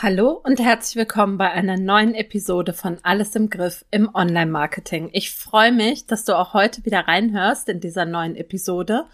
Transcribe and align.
Hallo 0.00 0.40
und 0.44 0.60
herzlich 0.60 0.94
willkommen 0.94 1.38
bei 1.38 1.50
einer 1.50 1.76
neuen 1.76 2.14
Episode 2.14 2.72
von 2.72 2.98
Alles 3.02 3.34
im 3.34 3.50
Griff 3.50 3.84
im 3.90 4.14
Online-Marketing. 4.14 5.10
Ich 5.12 5.32
freue 5.32 5.72
mich, 5.72 6.06
dass 6.06 6.24
du 6.24 6.38
auch 6.38 6.54
heute 6.54 6.84
wieder 6.84 7.08
reinhörst 7.08 7.68
in 7.68 7.80
dieser 7.80 8.04
neuen 8.04 8.36
Episode. 8.36 9.06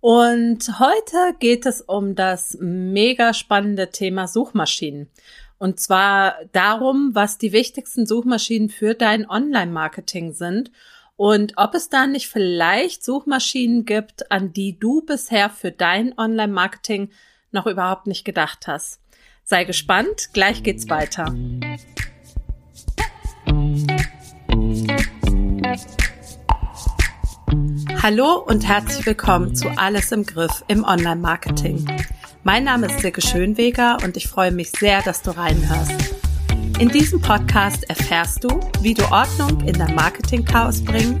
Und 0.00 0.80
heute 0.80 1.36
geht 1.38 1.66
es 1.66 1.82
um 1.82 2.14
das 2.14 2.56
mega 2.58 3.34
spannende 3.34 3.90
Thema 3.90 4.26
Suchmaschinen. 4.26 5.10
Und 5.58 5.80
zwar 5.80 6.36
darum, 6.52 7.10
was 7.12 7.36
die 7.36 7.52
wichtigsten 7.52 8.06
Suchmaschinen 8.06 8.70
für 8.70 8.94
dein 8.94 9.28
Online-Marketing 9.28 10.32
sind 10.32 10.70
und 11.16 11.52
ob 11.58 11.74
es 11.74 11.90
da 11.90 12.06
nicht 12.06 12.28
vielleicht 12.28 13.04
Suchmaschinen 13.04 13.84
gibt, 13.84 14.32
an 14.32 14.54
die 14.54 14.78
du 14.78 15.02
bisher 15.02 15.50
für 15.50 15.72
dein 15.72 16.16
Online-Marketing 16.16 17.10
noch 17.50 17.66
überhaupt 17.66 18.06
nicht 18.06 18.24
gedacht 18.24 18.66
hast. 18.66 19.01
Sei 19.44 19.64
gespannt, 19.64 20.30
gleich 20.32 20.62
geht's 20.62 20.88
weiter. 20.88 21.34
Hallo 28.00 28.38
und 28.38 28.66
herzlich 28.66 29.04
willkommen 29.04 29.54
zu 29.56 29.68
Alles 29.76 30.12
im 30.12 30.24
Griff 30.24 30.64
im 30.68 30.84
Online-Marketing. 30.84 31.84
Mein 32.44 32.64
Name 32.64 32.86
ist 32.86 33.00
Silke 33.00 33.20
Schönweger 33.20 33.98
und 34.04 34.16
ich 34.16 34.28
freue 34.28 34.52
mich 34.52 34.70
sehr, 34.70 35.02
dass 35.02 35.22
du 35.22 35.32
reinhörst. 35.32 36.14
In 36.78 36.88
diesem 36.88 37.20
Podcast 37.20 37.84
erfährst 37.90 38.44
du, 38.44 38.60
wie 38.80 38.94
du 38.94 39.04
Ordnung 39.10 39.60
in 39.66 39.76
dein 39.76 39.94
Marketing-Chaos 39.94 40.84
bringen, 40.84 41.20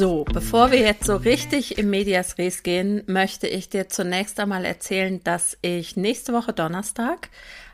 So, 0.00 0.24
bevor 0.24 0.70
wir 0.70 0.78
jetzt 0.78 1.04
so 1.04 1.16
richtig 1.16 1.76
im 1.76 1.90
Medias 1.90 2.38
Res 2.38 2.62
gehen, 2.62 3.02
möchte 3.06 3.46
ich 3.46 3.68
dir 3.68 3.90
zunächst 3.90 4.40
einmal 4.40 4.64
erzählen, 4.64 5.22
dass 5.24 5.58
ich 5.60 5.94
nächste 5.94 6.32
Woche 6.32 6.54
Donnerstag 6.54 7.28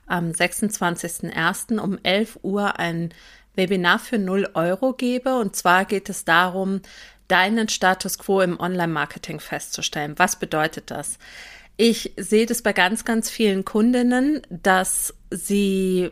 am 0.08 0.32
26.01. 0.32 1.78
um 1.78 2.00
11 2.02 2.40
Uhr 2.42 2.80
ein 2.80 3.14
Webinar 3.54 4.00
für 4.00 4.18
0 4.18 4.48
Euro 4.54 4.92
gebe. 4.92 5.38
Und 5.38 5.54
zwar 5.54 5.84
geht 5.84 6.08
es 6.08 6.24
darum, 6.24 6.80
deinen 7.28 7.68
Status 7.68 8.18
quo 8.18 8.40
im 8.40 8.58
Online-Marketing 8.58 9.38
festzustellen. 9.38 10.14
Was 10.16 10.34
bedeutet 10.34 10.90
das? 10.90 11.20
Ich 11.76 12.12
sehe 12.16 12.46
das 12.46 12.60
bei 12.60 12.72
ganz, 12.72 13.04
ganz 13.04 13.30
vielen 13.30 13.64
Kundinnen, 13.64 14.42
dass 14.50 15.14
sie 15.30 16.10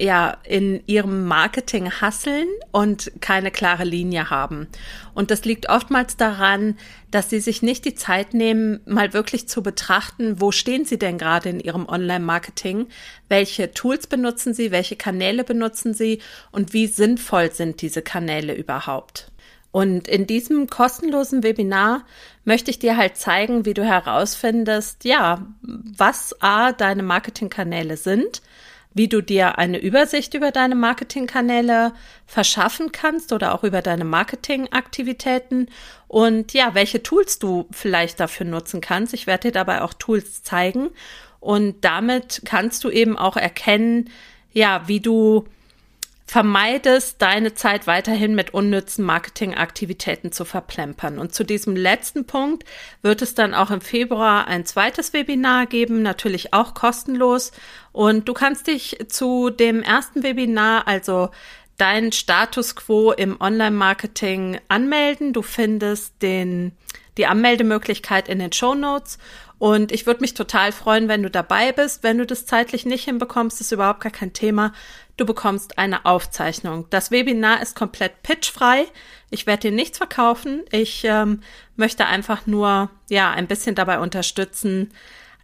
ja 0.00 0.38
in 0.44 0.82
ihrem 0.86 1.24
Marketing 1.26 1.90
hasseln 1.90 2.48
und 2.72 3.12
keine 3.20 3.50
klare 3.50 3.84
Linie 3.84 4.28
haben. 4.30 4.66
Und 5.14 5.30
das 5.30 5.44
liegt 5.44 5.68
oftmals 5.68 6.16
daran, 6.16 6.76
dass 7.10 7.30
sie 7.30 7.40
sich 7.40 7.62
nicht 7.62 7.84
die 7.84 7.94
Zeit 7.94 8.34
nehmen, 8.34 8.80
mal 8.86 9.12
wirklich 9.12 9.48
zu 9.48 9.62
betrachten, 9.62 10.40
wo 10.40 10.50
stehen 10.50 10.84
sie 10.84 10.98
denn 10.98 11.16
gerade 11.16 11.48
in 11.48 11.60
ihrem 11.60 11.88
Online-Marketing, 11.88 12.88
welche 13.28 13.72
Tools 13.72 14.08
benutzen 14.08 14.52
sie, 14.52 14.72
welche 14.72 14.96
Kanäle 14.96 15.44
benutzen 15.44 15.94
sie 15.94 16.20
und 16.50 16.72
wie 16.72 16.88
sinnvoll 16.88 17.52
sind 17.52 17.80
diese 17.80 18.02
Kanäle 18.02 18.54
überhaupt. 18.54 19.30
Und 19.74 20.06
in 20.06 20.28
diesem 20.28 20.68
kostenlosen 20.68 21.42
Webinar 21.42 22.04
möchte 22.44 22.70
ich 22.70 22.78
dir 22.78 22.96
halt 22.96 23.16
zeigen, 23.16 23.64
wie 23.64 23.74
du 23.74 23.84
herausfindest, 23.84 25.04
ja, 25.04 25.48
was 25.62 26.40
A, 26.40 26.70
deine 26.70 27.02
Marketingkanäle 27.02 27.96
sind, 27.96 28.40
wie 28.94 29.08
du 29.08 29.20
dir 29.20 29.58
eine 29.58 29.78
Übersicht 29.78 30.34
über 30.34 30.52
deine 30.52 30.76
Marketingkanäle 30.76 31.92
verschaffen 32.26 32.92
kannst 32.92 33.32
oder 33.32 33.54
auch 33.54 33.64
über 33.64 33.82
deine 33.82 34.04
Marketingaktivitäten 34.04 35.68
und 36.08 36.54
ja, 36.54 36.74
welche 36.74 37.02
Tools 37.02 37.40
du 37.40 37.66
vielleicht 37.72 38.20
dafür 38.20 38.46
nutzen 38.46 38.80
kannst. 38.80 39.12
Ich 39.12 39.26
werde 39.26 39.48
dir 39.48 39.52
dabei 39.52 39.82
auch 39.82 39.94
Tools 39.94 40.44
zeigen 40.44 40.90
und 41.40 41.84
damit 41.84 42.42
kannst 42.44 42.84
du 42.84 42.90
eben 42.90 43.18
auch 43.18 43.36
erkennen, 43.36 44.10
ja, 44.52 44.86
wie 44.86 45.00
du 45.00 45.44
vermeidest, 46.26 47.20
deine 47.20 47.54
Zeit 47.54 47.86
weiterhin 47.86 48.34
mit 48.34 48.54
unnützen 48.54 49.04
Marketingaktivitäten 49.04 50.32
zu 50.32 50.44
verplempern. 50.44 51.18
Und 51.18 51.34
zu 51.34 51.44
diesem 51.44 51.76
letzten 51.76 52.26
Punkt 52.26 52.64
wird 53.02 53.22
es 53.22 53.34
dann 53.34 53.54
auch 53.54 53.70
im 53.70 53.80
Februar 53.80 54.46
ein 54.46 54.64
zweites 54.64 55.12
Webinar 55.12 55.66
geben, 55.66 56.02
natürlich 56.02 56.54
auch 56.54 56.74
kostenlos. 56.74 57.52
Und 57.92 58.28
du 58.28 58.32
kannst 58.32 58.66
dich 58.66 58.98
zu 59.08 59.50
dem 59.50 59.82
ersten 59.82 60.22
Webinar, 60.22 60.88
also 60.88 61.30
dein 61.76 62.10
Status 62.12 62.74
quo 62.74 63.12
im 63.12 63.40
Online-Marketing 63.40 64.60
anmelden. 64.68 65.32
Du 65.32 65.42
findest 65.42 66.22
den, 66.22 66.72
die 67.18 67.26
Anmeldemöglichkeit 67.26 68.28
in 68.28 68.38
den 68.38 68.52
Show 68.52 68.74
Notes. 68.74 69.18
Und 69.58 69.92
ich 69.92 70.06
würde 70.06 70.20
mich 70.20 70.34
total 70.34 70.72
freuen, 70.72 71.08
wenn 71.08 71.22
du 71.22 71.30
dabei 71.30 71.72
bist. 71.72 72.02
Wenn 72.02 72.18
du 72.18 72.26
das 72.26 72.46
zeitlich 72.46 72.86
nicht 72.86 73.04
hinbekommst, 73.04 73.60
ist 73.60 73.72
überhaupt 73.72 74.00
gar 74.00 74.12
kein 74.12 74.32
Thema. 74.32 74.72
Du 75.16 75.24
bekommst 75.24 75.78
eine 75.78 76.04
Aufzeichnung. 76.04 76.86
Das 76.90 77.10
Webinar 77.10 77.62
ist 77.62 77.76
komplett 77.76 78.22
pitchfrei. 78.22 78.86
Ich 79.30 79.46
werde 79.46 79.68
dir 79.68 79.72
nichts 79.72 79.98
verkaufen. 79.98 80.64
Ich 80.72 81.04
ähm, 81.04 81.40
möchte 81.76 82.06
einfach 82.06 82.46
nur 82.46 82.90
ja 83.08 83.30
ein 83.30 83.46
bisschen 83.46 83.74
dabei 83.74 84.00
unterstützen, 84.00 84.92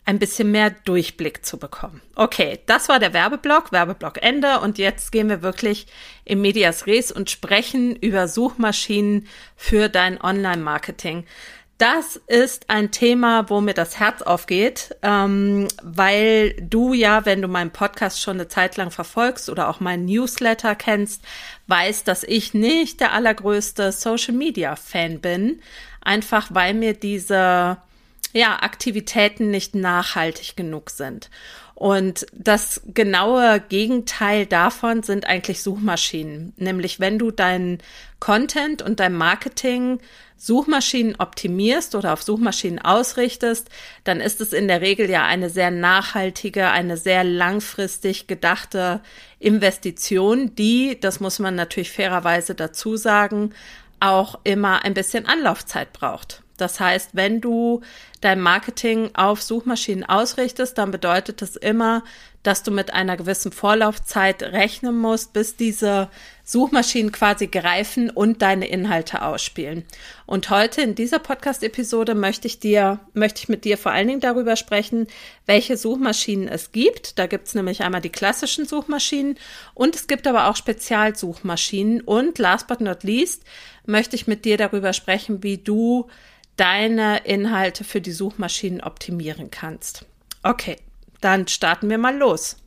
ein 0.04 0.19
bisschen 0.19 0.50
mehr 0.50 0.70
Durchblick 0.70 1.44
zu 1.44 1.58
bekommen. 1.58 2.00
Okay, 2.16 2.58
das 2.66 2.88
war 2.88 2.98
der 2.98 3.12
Werbeblock, 3.12 3.70
Werbeblock 3.70 4.20
Ende 4.22 4.58
und 4.60 4.78
jetzt 4.78 5.12
gehen 5.12 5.28
wir 5.28 5.42
wirklich 5.42 5.87
in 6.25 6.41
Medias 6.41 6.87
Res 6.87 7.12
und 7.12 7.31
sprechen 7.31 7.94
über 7.94 8.26
Suchmaschinen 8.26 9.28
für 9.56 9.88
dein 9.88 10.20
Online-Marketing. 10.20 11.26
Das 11.81 12.17
ist 12.27 12.69
ein 12.69 12.91
Thema, 12.91 13.49
wo 13.49 13.63
mir 13.63 13.73
das 13.73 13.99
Herz 13.99 14.21
aufgeht, 14.21 14.95
ähm, 15.01 15.67
weil 15.83 16.53
du 16.61 16.93
ja, 16.93 17.25
wenn 17.25 17.41
du 17.41 17.49
meinen 17.49 17.71
Podcast 17.71 18.21
schon 18.21 18.37
eine 18.37 18.49
Zeit 18.49 18.77
lang 18.77 18.91
verfolgst 18.91 19.49
oder 19.49 19.67
auch 19.71 19.81
meinen 19.81 20.05
Newsletter 20.05 20.75
kennst, 20.75 21.25
weißt, 21.69 22.07
dass 22.07 22.23
ich 22.23 22.53
nicht 22.53 23.01
der 23.01 23.15
allergrößte 23.15 23.93
Social 23.93 24.35
Media 24.35 24.77
Fan 24.77 25.23
bin, 25.23 25.63
einfach 26.03 26.49
weil 26.51 26.75
mir 26.75 26.93
diese 26.93 27.79
ja, 28.35 28.59
Aktivitäten 28.61 29.51
nicht 29.51 29.75
nachhaltig 29.75 30.57
genug 30.57 30.91
sind. 30.91 31.31
Und 31.75 32.27
das 32.35 32.83
genaue 32.93 33.59
Gegenteil 33.59 34.45
davon 34.45 35.03
sind 35.03 35.27
eigentlich 35.27 35.62
Suchmaschinen. 35.62 36.53
Nämlich 36.59 37.01
wenn 37.01 37.19
du 37.19 37.31
deinen 37.31 37.79
Content 38.19 38.83
und 38.83 39.01
dein 39.01 39.15
Marketing 39.15 39.99
Suchmaschinen 40.43 41.17
optimierst 41.19 41.95
oder 41.95 42.15
auf 42.15 42.23
Suchmaschinen 42.23 42.78
ausrichtest, 42.78 43.69
dann 44.05 44.21
ist 44.21 44.41
es 44.41 44.55
in 44.55 44.69
der 44.69 44.81
Regel 44.81 45.11
ja 45.11 45.27
eine 45.27 45.51
sehr 45.51 45.71
nachhaltige, 45.71 46.71
eine 46.71 46.97
sehr 46.97 47.25
langfristig 47.25 48.27
gedachte 48.27 49.03
Investition, 49.39 50.55
die, 50.55 50.99
das 50.99 51.21
muss 51.21 51.41
man 51.41 51.56
natürlich 51.56 51.93
fairerweise 51.93 52.55
dazu 52.55 52.97
sagen, 52.97 53.53
auch 54.00 54.39
immer 54.45 54.83
ein 54.83 54.95
bisschen 54.95 55.27
Anlaufzeit 55.27 55.93
braucht. 55.93 56.43
Das 56.60 56.81
heißt, 56.81 57.10
wenn 57.12 57.41
du 57.41 57.81
dein 58.21 58.41
Marketing 58.41 59.10
auf 59.15 59.43
Suchmaschinen 59.43 60.05
ausrichtest, 60.05 60.76
dann 60.76 60.90
bedeutet 60.90 61.40
das 61.43 61.56
immer, 61.56 62.02
dass 62.43 62.62
du 62.62 62.70
mit 62.70 62.94
einer 62.94 63.17
gewissen 63.17 63.52
Vorlaufzeit 63.52 64.43
rechnen 64.43 64.96
musst, 64.96 65.32
bis 65.35 65.56
diese 65.56 66.08
Suchmaschinen 66.43 67.12
quasi 67.12 67.49
greifen 67.49 68.08
und 68.08 68.40
deine 68.40 68.67
Inhalte 68.67 69.23
ausspielen. 69.23 69.85
Und 70.25 70.49
heute 70.49 70.81
in 70.81 70.94
dieser 70.94 71.19
Podcast-Episode 71.19 72.14
möchte 72.14 72.49
ich 72.49 72.58
dir, 72.58 73.00
möchte 73.12 73.43
ich 73.43 73.49
mit 73.50 73.64
dir 73.64 73.76
vor 73.76 73.93
allen 73.93 74.08
Dingen 74.08 74.20
darüber 74.20 74.56
sprechen, 74.56 75.06
welche 75.44 75.76
Suchmaschinen 75.76 76.49
es 76.49 76.73
gibt. 76.73 77.19
Da 77.19 77.26
gibt 77.26 77.46
es 77.46 77.55
nämlich 77.55 77.82
einmal 77.82 78.00
die 78.00 78.08
klassischen 78.08 78.67
Suchmaschinen 78.67 79.37
und 79.75 79.94
es 79.94 80.06
gibt 80.06 80.26
aber 80.26 80.49
auch 80.49 80.56
Spezialsuchmaschinen. 80.56 82.00
Und 82.00 82.38
last 82.38 82.69
but 82.69 82.81
not 82.81 83.02
least 83.05 83.44
möchte 83.85 84.17
ich 84.17 84.26
mit 84.26 84.46
dir 84.46 84.56
darüber 84.56 84.94
sprechen, 84.94 85.43
wie 85.43 85.58
du 85.58 86.08
deine 86.61 87.25
Inhalte 87.25 87.85
für 87.85 88.03
die 88.03 88.12
Suchmaschinen 88.12 88.83
optimieren 88.83 89.51
kannst. 89.51 90.05
Okay, 90.43 90.77
dann 91.23 91.49
starten 91.49 91.89
wir 91.89 91.97
mal 91.97 92.17
los. 92.17 92.59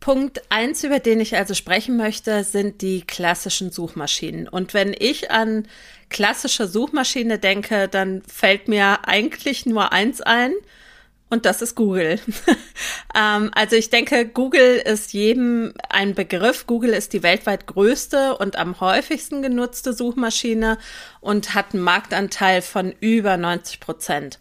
Punkt 0.00 0.42
eins, 0.50 0.82
über 0.82 0.98
den 0.98 1.20
ich 1.20 1.36
also 1.36 1.54
sprechen 1.54 1.96
möchte, 1.96 2.42
sind 2.42 2.82
die 2.82 3.02
klassischen 3.02 3.70
Suchmaschinen. 3.70 4.48
Und 4.48 4.74
wenn 4.74 4.94
ich 4.98 5.30
an 5.30 5.68
klassische 6.08 6.66
Suchmaschine 6.66 7.38
denke, 7.38 7.88
dann 7.88 8.22
fällt 8.22 8.68
mir 8.68 9.08
eigentlich 9.08 9.64
nur 9.64 9.92
eins 9.92 10.20
ein. 10.20 10.52
Und 11.28 11.44
das 11.44 11.60
ist 11.60 11.74
Google. 11.74 12.20
ähm, 13.14 13.50
also 13.54 13.76
ich 13.76 13.90
denke, 13.90 14.26
Google 14.26 14.76
ist 14.76 15.12
jedem 15.12 15.74
ein 15.88 16.14
Begriff. 16.14 16.66
Google 16.66 16.90
ist 16.90 17.12
die 17.12 17.22
weltweit 17.22 17.66
größte 17.66 18.36
und 18.36 18.56
am 18.56 18.80
häufigsten 18.80 19.42
genutzte 19.42 19.92
Suchmaschine 19.92 20.78
und 21.20 21.54
hat 21.54 21.74
einen 21.74 21.82
Marktanteil 21.82 22.62
von 22.62 22.94
über 23.00 23.36
90 23.36 23.80
Prozent. 23.80 24.38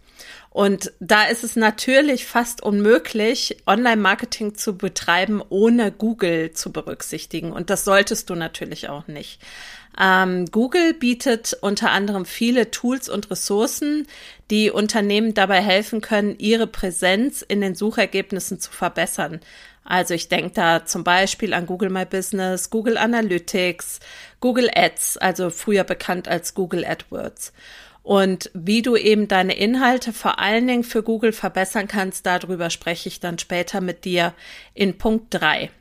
Und 0.51 0.93
da 1.01 1.25
ist 1.25 1.43
es 1.43 1.57
natürlich 1.57 2.25
fast 2.25 2.63
unmöglich, 2.63 3.57
Online-Marketing 3.67 4.55
zu 4.55 4.77
betreiben, 4.77 5.43
ohne 5.49 5.91
Google 5.91 6.51
zu 6.51 6.71
berücksichtigen. 6.71 7.51
Und 7.51 7.69
das 7.69 7.83
solltest 7.83 8.29
du 8.29 8.35
natürlich 8.35 8.87
auch 8.87 9.07
nicht. 9.07 9.41
Ähm, 9.99 10.45
Google 10.47 10.93
bietet 10.93 11.57
unter 11.61 11.91
anderem 11.91 12.25
viele 12.25 12.71
Tools 12.71 13.07
und 13.07 13.31
Ressourcen, 13.31 14.07
die 14.51 14.69
Unternehmen 14.69 15.33
dabei 15.33 15.61
helfen 15.61 16.01
können, 16.01 16.35
ihre 16.37 16.67
Präsenz 16.67 17.41
in 17.41 17.61
den 17.61 17.75
Suchergebnissen 17.75 18.59
zu 18.59 18.71
verbessern. 18.71 19.39
Also 19.85 20.15
ich 20.15 20.27
denke 20.27 20.51
da 20.53 20.85
zum 20.85 21.03
Beispiel 21.03 21.53
an 21.53 21.67
Google 21.67 21.89
My 21.91 22.05
Business, 22.05 22.71
Google 22.71 22.97
Analytics, 22.97 23.99
Google 24.39 24.69
Ads, 24.73 25.17
also 25.17 25.51
früher 25.51 25.83
bekannt 25.83 26.27
als 26.27 26.55
Google 26.55 26.83
AdWords. 26.85 27.53
Und 28.01 28.51
wie 28.53 28.81
du 28.81 28.95
eben 28.95 29.27
deine 29.27 29.55
Inhalte 29.55 30.13
vor 30.13 30.39
allen 30.39 30.67
Dingen 30.67 30.83
für 30.83 31.01
Google 31.01 31.31
verbessern 31.31 31.87
kannst, 31.87 32.25
darüber 32.25 32.69
spreche 32.69 33.09
ich 33.09 33.19
dann 33.19 33.39
später 33.39 33.81
mit 33.81 34.05
dir 34.05 34.33
in 34.73 34.97
Punkt 34.97 35.33
drei. 35.33 35.71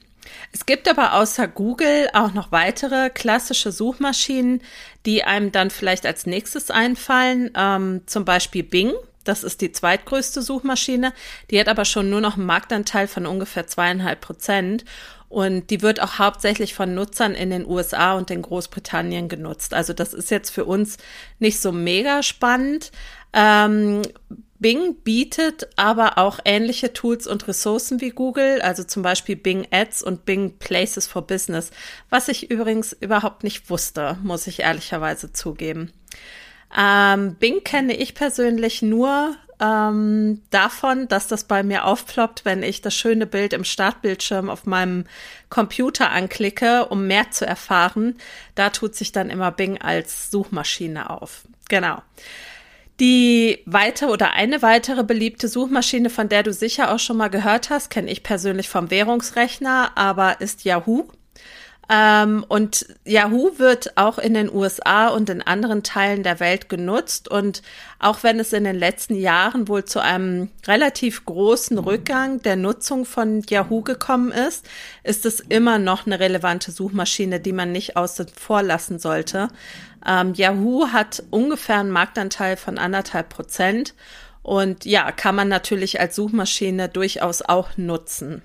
Es 0.53 0.67
gibt 0.67 0.89
aber 0.89 1.15
außer 1.15 1.49
Google 1.49 2.09
auch 2.13 2.33
noch 2.33 2.53
weitere 2.53 3.11
klassische 3.11 3.73
Suchmaschinen, 3.73 4.63
die 5.07 5.25
einem 5.25 5.53
dann 5.53 5.71
vielleicht 5.71 6.07
als 6.07 6.27
nächstes 6.27 6.71
einfallen. 6.71 7.51
Ähm, 7.57 8.03
zum 8.07 8.25
Beispiel 8.25 8.63
Bing. 8.63 8.93
Das 9.25 9.43
ist 9.43 9.63
die 9.63 9.73
zweitgrößte 9.73 10.43
Suchmaschine. 10.43 11.13
Die 11.51 11.59
hat 11.59 11.69
aber 11.69 11.85
schon 11.85 12.11
nur 12.11 12.21
noch 12.21 12.37
einen 12.37 12.47
Marktanteil 12.47 13.09
von 13.09 13.27
ungefähr 13.27 13.67
zweieinhalb 13.67 14.21
Prozent. 14.21 14.85
Und 15.29 15.71
die 15.71 15.83
wird 15.83 16.01
auch 16.01 16.19
hauptsächlich 16.19 16.75
von 16.75 16.95
Nutzern 16.95 17.35
in 17.35 17.51
den 17.51 17.67
USA 17.67 18.15
und 18.15 18.31
in 18.31 18.43
Großbritannien 18.43 19.29
genutzt. 19.29 19.75
Also 19.75 19.93
das 19.93 20.15
ist 20.15 20.31
jetzt 20.31 20.51
für 20.51 20.65
uns 20.65 20.99
nicht 21.41 21.61
so 21.61 21.73
mega 21.73 22.23
spannend. 22.23 22.93
Ähm, 23.33 24.03
Bing 24.65 24.95
bietet 25.05 25.69
aber 25.77 26.17
auch 26.17 26.39
ähnliche 26.47 26.95
Tools 26.95 27.27
und 27.27 27.47
Ressourcen 27.49 28.01
wie 28.01 28.09
Google, 28.09 28.63
also 28.63 28.83
zum 28.83 29.03
Beispiel 29.03 29.37
Bing 29.37 29.67
Ads 29.71 30.03
und 30.03 30.25
Bing 30.25 30.59
Places 30.59 31.07
for 31.07 31.21
Business, 31.27 31.71
was 32.09 32.29
ich 32.29 32.51
übrigens 32.51 32.95
überhaupt 32.99 33.45
nicht 33.45 33.69
wusste, 33.69 34.17
muss 34.23 34.47
ich 34.47 34.61
ehrlicherweise 34.61 35.35
zugeben. 35.35 35.93
Ähm, 36.75 37.35
Bing 37.35 37.63
kenne 37.63 37.95
ich 37.95 38.15
persönlich 38.15 38.81
nur 38.81 39.37
ähm, 39.61 40.41
davon, 40.49 41.09
dass 41.09 41.27
das 41.27 41.45
bei 41.45 41.63
mir 41.63 41.85
aufploppt, 41.85 42.47
wenn 42.47 42.63
ich 42.63 42.81
das 42.81 42.95
schöne 42.95 43.27
Bild 43.27 43.53
im 43.53 43.65
Startbildschirm 43.65 44.49
auf 44.49 44.65
meinem 44.65 45.05
Computer 45.51 46.11
anklicke, 46.11 46.87
um 46.87 47.07
mehr 47.07 47.31
zu 47.33 47.47
erfahren. 47.47 48.17
Da 48.55 48.71
tut 48.71 48.95
sich 48.95 49.13
dann 49.13 49.29
immer 49.29 49.51
Bing 49.51 49.83
als 49.83 50.31
Suchmaschine 50.31 51.11
auf. 51.11 51.43
Genau. 51.69 52.01
Die 53.01 53.61
weitere 53.67 54.11
oder 54.11 54.35
eine 54.35 54.63
weitere 54.63 55.03
beliebte 55.03 55.49
Suchmaschine, 55.49 56.11
von 56.11 56.29
der 56.29 56.45
du 56.45 56.53
sicher 56.53 56.93
auch 56.95 57.01
schon 57.01 57.17
mal 57.17 57.29
gehört 57.29 57.71
hast, 57.71 57.91
kenne 57.91 58.11
ich 58.11 58.23
persönlich 58.23 58.69
vom 58.69 58.91
Währungsrechner, 58.91 59.93
aber 59.97 60.41
ist 60.41 60.65
Yahoo. 60.65 61.09
Ähm, 61.91 62.45
und 62.49 62.87
Yahoo 63.05 63.59
wird 63.59 63.97
auch 63.97 64.19
in 64.19 64.35
den 64.35 64.53
USA 64.53 65.09
und 65.09 65.29
in 65.29 65.43
anderen 65.43 65.83
Teilen 65.83 66.23
der 66.23 66.41
Welt 66.41 66.69
genutzt. 66.69 67.29
Und 67.29 67.63
auch 67.99 68.23
wenn 68.23 68.41
es 68.41 68.53
in 68.53 68.65
den 68.65 68.77
letzten 68.77 69.15
Jahren 69.15 69.69
wohl 69.69 69.85
zu 69.85 70.01
einem 70.01 70.51
relativ 70.67 71.25
großen 71.25 71.79
Rückgang 71.79 72.41
der 72.43 72.57
Nutzung 72.57 73.05
von 73.05 73.43
Yahoo 73.49 73.83
gekommen 73.83 74.33
ist, 74.33 74.67
ist 75.03 75.27
es 75.27 75.41
immer 75.41 75.79
noch 75.79 76.07
eine 76.07 76.21
relevante 76.21 76.71
Suchmaschine, 76.71 77.41
die 77.41 77.53
man 77.53 77.73
nicht 77.73 77.97
außen 77.97 78.29
vor 78.29 78.63
lassen 78.63 78.99
sollte. 78.99 79.49
Ähm, 80.07 80.35
Yahoo 80.35 80.89
hat 80.93 81.23
ungefähr 81.31 81.81
einen 81.81 81.91
Marktanteil 81.91 82.57
von 82.57 82.79
anderthalb 82.79 83.29
Prozent. 83.29 83.95
Und 84.43 84.85
ja, 84.85 85.11
kann 85.11 85.35
man 85.35 85.49
natürlich 85.49 86.01
als 86.01 86.17
Suchmaschine 86.17 86.89
durchaus 86.89 87.41
auch 87.41 87.77
nutzen. 87.77 88.43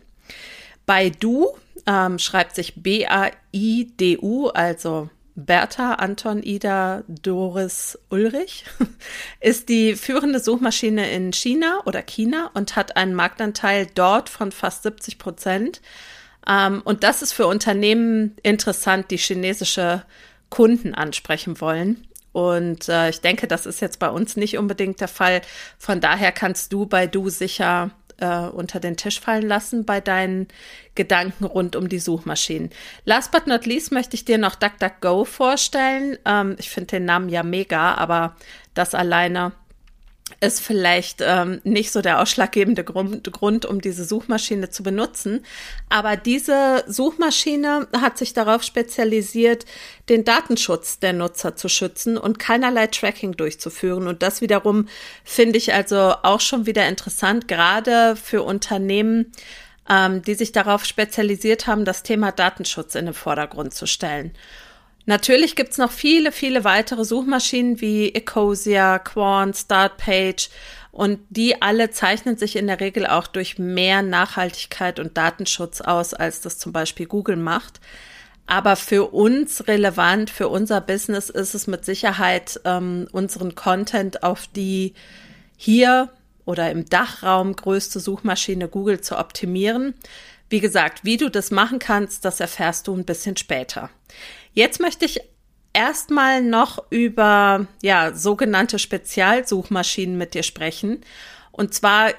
Baidu 0.85 1.50
ähm, 1.85 2.19
schreibt 2.19 2.56
sich 2.56 2.81
B-A-I-D-U, 2.81 4.47
also 4.47 5.09
Bertha, 5.35 5.94
Anton, 5.95 6.44
Ida, 6.44 7.03
Doris, 7.07 7.97
Ulrich, 8.09 8.65
ist 9.39 9.69
die 9.69 9.95
führende 9.95 10.39
Suchmaschine 10.39 11.11
in 11.11 11.33
China 11.33 11.81
oder 11.85 12.01
China 12.01 12.51
und 12.53 12.75
hat 12.75 12.97
einen 12.97 13.13
Marktanteil 13.13 13.88
dort 13.94 14.29
von 14.29 14.51
fast 14.51 14.83
70 14.83 15.17
Prozent. 15.17 15.81
Ähm, 16.47 16.81
und 16.83 17.03
das 17.03 17.21
ist 17.21 17.33
für 17.33 17.47
Unternehmen 17.47 18.35
interessant, 18.44 19.11
die 19.11 19.17
chinesische 19.17 20.03
Kunden 20.50 20.94
ansprechen 20.94 21.62
wollen. 21.62 22.07
Und 22.31 22.90
äh, 22.90 23.10
ich 23.10 23.22
denke, 23.22 23.48
das 23.48 23.66
ist 23.66 23.81
jetzt 23.81 24.00
bei 24.00 24.10
uns 24.10 24.38
nicht 24.38 24.57
unbedingt 24.57 25.01
der 25.01 25.07
Fall. 25.07 25.42
Von 25.78 26.00
daher 26.00 26.31
kannst 26.31 26.72
du 26.74 26.86
bei 26.86 27.07
Du 27.07 27.30
sicher 27.30 27.92
äh, 28.19 28.48
unter 28.48 28.80
den 28.80 28.98
Tisch 28.98 29.19
fallen 29.19 29.48
lassen 29.48 29.86
bei 29.86 30.01
deinen 30.01 30.48
Gedanken 30.96 31.46
rund 31.46 31.75
um 31.75 31.90
die 31.90 32.00
Suchmaschinen. 32.00 32.69
Last 33.06 33.31
but 33.31 33.48
not 33.48 33.66
least 33.66 33.92
möchte 33.92 34.16
ich 34.16 34.25
dir 34.25 34.38
noch 34.38 34.56
DuckDuckGo 34.56 35.25
vorstellen. 35.25 36.18
Ähm, 36.25 36.56
ich 36.60 36.69
finde 36.69 36.88
den 36.88 37.06
Namen 37.06 37.30
ja 37.30 37.44
mega, 37.44 37.95
aber 37.95 38.36
das 38.74 38.94
alleine 38.94 39.54
ist 40.40 40.62
vielleicht 40.62 41.22
ähm, 41.22 41.62
nicht 41.64 41.92
so 41.92 42.02
der 42.02 42.22
ausschlaggebende 42.22 42.84
Grund, 42.84 43.31
Grund, 43.31 43.66
um 43.66 43.81
diese 43.81 44.06
Suchmaschine 44.06 44.70
zu 44.70 44.84
benutzen. 44.84 45.46
Aber 45.90 46.18
diese 46.18 46.84
Suchmaschine 46.88 47.88
hat 47.96 48.18
sich 48.18 48.34
darauf 48.34 48.64
spezialisiert, 48.64 49.66
den 50.10 50.26
Datenschutz 50.26 51.00
der 51.00 51.14
Nutzer 51.14 51.56
zu 51.56 51.70
schützen 51.70 52.18
und 52.18 52.40
keinerlei 52.40 52.88
Tracking 52.88 53.34
durchzuführen. 53.38 54.08
Und 54.08 54.24
das 54.24 54.42
wiederum 54.42 54.88
finde 55.24 55.58
ich 55.58 55.74
also 55.74 56.14
auch 56.24 56.42
schon 56.42 56.66
wieder 56.66 56.88
interessant, 56.88 57.48
gerade 57.48 58.16
für 58.16 58.44
Unternehmen, 58.44 59.31
ähm, 59.90 60.22
die 60.22 60.36
sich 60.36 60.52
darauf 60.52 60.86
spezialisiert 60.86 61.68
haben, 61.68 61.86
das 61.86 62.04
Thema 62.04 62.31
Datenschutz 62.31 62.96
in 62.96 63.06
den 63.06 63.14
Vordergrund 63.14 63.74
zu 63.74 63.88
stellen. 63.88 64.31
Natürlich 65.09 65.56
gibt's 65.56 65.79
noch 65.79 65.89
viele, 65.89 66.31
viele 66.31 66.63
weitere 66.63 67.03
Suchmaschinen 67.03 67.81
wie 67.81 68.13
Ecosia, 68.13 69.00
Quant, 69.00 69.57
Startpage 69.57 70.51
und 70.91 71.19
die 71.29 71.63
alle 71.63 71.89
zeichnen 71.89 72.38
sich 72.38 72.56
in 72.56 72.67
der 72.67 72.79
Regel 72.79 73.07
auch 73.07 73.25
durch 73.25 73.57
mehr 73.57 74.03
Nachhaltigkeit 74.03 74.99
und 74.99 75.18
Datenschutz 75.18 75.81
aus, 75.81 76.13
als 76.13 76.42
das 76.42 76.59
zum 76.59 76.73
Beispiel 76.73 77.07
Google 77.07 77.37
macht. 77.37 77.81
Aber 78.45 78.75
für 78.75 79.11
uns 79.11 79.68
relevant, 79.68 80.30
für 80.30 80.47
unser 80.47 80.80
Business 80.80 81.31
ist 81.31 81.56
es 81.56 81.66
mit 81.66 81.85
Sicherheit, 81.85 82.61
ähm, 82.66 83.07
unseren 83.11 83.56
Content 83.56 84.21
auf 84.21 84.45
die 84.45 84.94
hier 85.57 86.09
oder 86.45 86.69
im 86.69 86.85
Dachraum 86.85 87.56
größte 87.56 87.99
Suchmaschine 87.99 88.68
Google 88.68 89.01
zu 89.01 89.18
optimieren. 89.18 89.95
Wie 90.49 90.59
gesagt, 90.59 91.04
wie 91.04 91.18
du 91.18 91.30
das 91.30 91.49
machen 91.49 91.80
kannst, 91.80 92.25
das 92.25 92.39
erfährst 92.39 92.87
du 92.87 92.95
ein 92.95 93.06
bisschen 93.06 93.37
später. 93.37 93.89
Jetzt 94.59 94.81
möchte 94.81 95.06
ich 95.06 95.21
erstmal 95.71 96.42
noch 96.42 96.83
über 96.89 97.66
ja, 97.81 98.13
sogenannte 98.13 98.78
Spezialsuchmaschinen 98.78 100.18
mit 100.18 100.33
dir 100.33 100.44
sprechen. 100.44 100.99
Und 101.54 101.73
zwar 101.73 102.11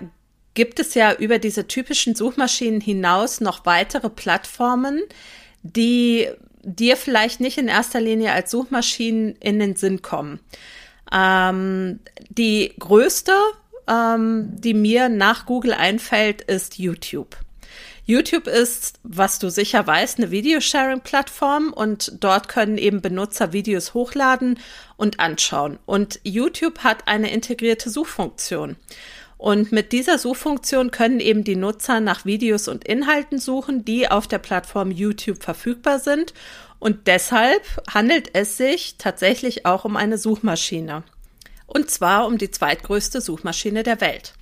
gibt 0.54 0.80
es 0.80 0.94
ja 0.94 1.12
über 1.12 1.38
diese 1.38 1.68
typischen 1.68 2.14
Suchmaschinen 2.14 2.80
hinaus 2.80 3.42
noch 3.42 3.66
weitere 3.66 4.08
Plattformen, 4.08 5.02
die 5.62 6.28
dir 6.62 6.96
vielleicht 6.96 7.40
nicht 7.40 7.58
in 7.58 7.68
erster 7.68 8.00
Linie 8.00 8.32
als 8.32 8.50
Suchmaschinen 8.52 9.36
in 9.36 9.58
den 9.58 9.76
Sinn 9.76 10.00
kommen. 10.00 10.40
Ähm, 11.12 12.00
die 12.30 12.72
größte, 12.78 13.34
ähm, 13.86 14.48
die 14.58 14.72
mir 14.72 15.10
nach 15.10 15.44
Google 15.44 15.74
einfällt, 15.74 16.40
ist 16.40 16.78
YouTube. 16.78 17.36
YouTube 18.04 18.46
ist, 18.46 18.98
was 19.02 19.38
du 19.38 19.50
sicher 19.50 19.86
weißt, 19.86 20.18
eine 20.18 20.30
Videosharing-Plattform 20.30 21.72
und 21.72 22.12
dort 22.20 22.48
können 22.48 22.78
eben 22.78 23.00
Benutzer 23.00 23.52
Videos 23.52 23.94
hochladen 23.94 24.58
und 24.96 25.20
anschauen. 25.20 25.78
Und 25.86 26.20
YouTube 26.22 26.80
hat 26.80 27.06
eine 27.06 27.30
integrierte 27.30 27.90
Suchfunktion. 27.90 28.76
Und 29.40 29.72
mit 29.72 29.92
dieser 29.92 30.18
Suchfunktion 30.18 30.90
können 30.90 31.18
eben 31.18 31.44
die 31.44 31.56
Nutzer 31.56 32.00
nach 32.00 32.26
Videos 32.26 32.68
und 32.68 32.84
Inhalten 32.84 33.38
suchen, 33.38 33.86
die 33.86 34.10
auf 34.10 34.28
der 34.28 34.38
Plattform 34.38 34.90
YouTube 34.90 35.42
verfügbar 35.42 35.98
sind. 35.98 36.34
Und 36.78 37.06
deshalb 37.06 37.62
handelt 37.90 38.34
es 38.34 38.58
sich 38.58 38.96
tatsächlich 38.98 39.64
auch 39.64 39.86
um 39.86 39.96
eine 39.96 40.18
Suchmaschine. 40.18 41.04
Und 41.66 41.88
zwar 41.88 42.26
um 42.26 42.36
die 42.36 42.50
zweitgrößte 42.50 43.22
Suchmaschine 43.22 43.82
der 43.82 44.02
Welt. 44.02 44.34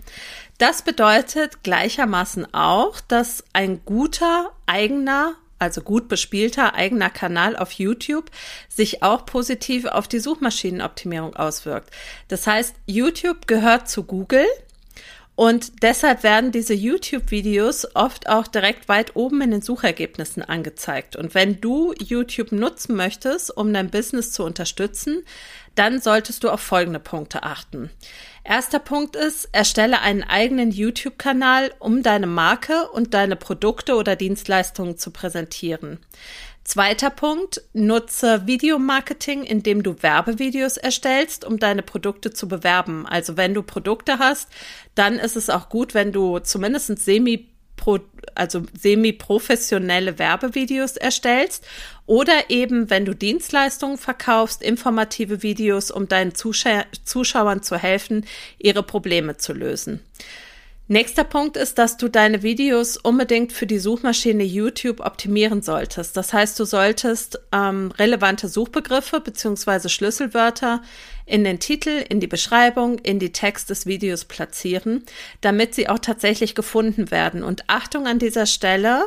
Das 0.58 0.82
bedeutet 0.82 1.62
gleichermaßen 1.62 2.52
auch, 2.52 3.00
dass 3.00 3.44
ein 3.52 3.84
guter 3.84 4.52
eigener 4.66 5.34
also 5.60 5.80
gut 5.80 6.08
bespielter 6.08 6.74
eigener 6.74 7.10
Kanal 7.10 7.56
auf 7.56 7.72
YouTube 7.72 8.30
sich 8.68 9.02
auch 9.02 9.26
positiv 9.26 9.86
auf 9.86 10.06
die 10.06 10.20
Suchmaschinenoptimierung 10.20 11.34
auswirkt. 11.34 11.90
Das 12.28 12.46
heißt, 12.46 12.76
YouTube 12.86 13.48
gehört 13.48 13.88
zu 13.88 14.04
Google 14.04 14.46
Und 15.34 15.84
deshalb 15.84 16.24
werden 16.24 16.50
diese 16.50 16.74
YouTube-Videos 16.74 17.94
oft 17.94 18.28
auch 18.28 18.48
direkt 18.48 18.88
weit 18.88 19.14
oben 19.14 19.40
in 19.40 19.52
den 19.52 19.62
Suchergebnissen 19.62 20.42
angezeigt. 20.42 21.14
Und 21.14 21.32
wenn 21.32 21.60
du 21.60 21.94
YouTube 22.00 22.50
nutzen 22.50 22.96
möchtest, 22.96 23.56
um 23.56 23.72
dein 23.72 23.88
Business 23.88 24.32
zu 24.32 24.42
unterstützen, 24.42 25.22
dann 25.76 26.00
solltest 26.00 26.42
du 26.42 26.50
auf 26.50 26.60
folgende 26.60 26.98
Punkte 26.98 27.44
achten. 27.44 27.88
Erster 28.48 28.78
Punkt 28.78 29.14
ist, 29.14 29.50
erstelle 29.52 30.00
einen 30.00 30.22
eigenen 30.22 30.70
YouTube-Kanal, 30.70 31.70
um 31.80 32.02
deine 32.02 32.26
Marke 32.26 32.88
und 32.88 33.12
deine 33.12 33.36
Produkte 33.36 33.94
oder 33.94 34.16
Dienstleistungen 34.16 34.96
zu 34.96 35.10
präsentieren. 35.10 35.98
Zweiter 36.64 37.10
Punkt, 37.10 37.60
nutze 37.74 38.46
Videomarketing, 38.46 39.42
indem 39.42 39.82
du 39.82 40.02
Werbevideos 40.02 40.78
erstellst, 40.78 41.44
um 41.44 41.58
deine 41.58 41.82
Produkte 41.82 42.30
zu 42.30 42.48
bewerben. 42.48 43.06
Also 43.06 43.36
wenn 43.36 43.52
du 43.52 43.62
Produkte 43.62 44.18
hast, 44.18 44.48
dann 44.94 45.18
ist 45.18 45.36
es 45.36 45.50
auch 45.50 45.68
gut, 45.68 45.92
wenn 45.92 46.10
du 46.10 46.38
zumindest 46.38 46.98
semi 47.04 47.50
also 48.34 48.62
semi-professionelle 48.78 50.18
Werbevideos 50.18 50.96
erstellst 50.96 51.66
oder 52.06 52.48
eben, 52.48 52.90
wenn 52.90 53.04
du 53.04 53.14
Dienstleistungen 53.14 53.98
verkaufst, 53.98 54.62
informative 54.62 55.42
Videos, 55.42 55.90
um 55.90 56.08
deinen 56.08 56.34
Zuschauer, 56.34 56.84
Zuschauern 57.04 57.62
zu 57.62 57.76
helfen, 57.76 58.24
ihre 58.58 58.82
Probleme 58.82 59.36
zu 59.36 59.52
lösen. 59.52 60.00
Nächster 60.90 61.24
Punkt 61.24 61.58
ist, 61.58 61.76
dass 61.76 61.98
du 61.98 62.08
deine 62.08 62.42
Videos 62.42 62.96
unbedingt 62.96 63.52
für 63.52 63.66
die 63.66 63.78
Suchmaschine 63.78 64.42
YouTube 64.42 65.00
optimieren 65.00 65.60
solltest. 65.60 66.16
Das 66.16 66.32
heißt, 66.32 66.58
du 66.58 66.64
solltest 66.64 67.38
ähm, 67.52 67.92
relevante 67.98 68.48
Suchbegriffe 68.48 69.20
beziehungsweise 69.20 69.90
Schlüsselwörter 69.90 70.80
in 71.28 71.44
den 71.44 71.60
Titel, 71.60 72.04
in 72.08 72.20
die 72.20 72.26
Beschreibung, 72.26 72.98
in 72.98 73.18
die 73.18 73.32
Text 73.32 73.70
des 73.70 73.86
Videos 73.86 74.24
platzieren, 74.24 75.04
damit 75.40 75.74
sie 75.74 75.88
auch 75.88 75.98
tatsächlich 75.98 76.54
gefunden 76.54 77.10
werden. 77.10 77.42
Und 77.42 77.64
Achtung 77.68 78.06
an 78.06 78.18
dieser 78.18 78.46
Stelle, 78.46 79.04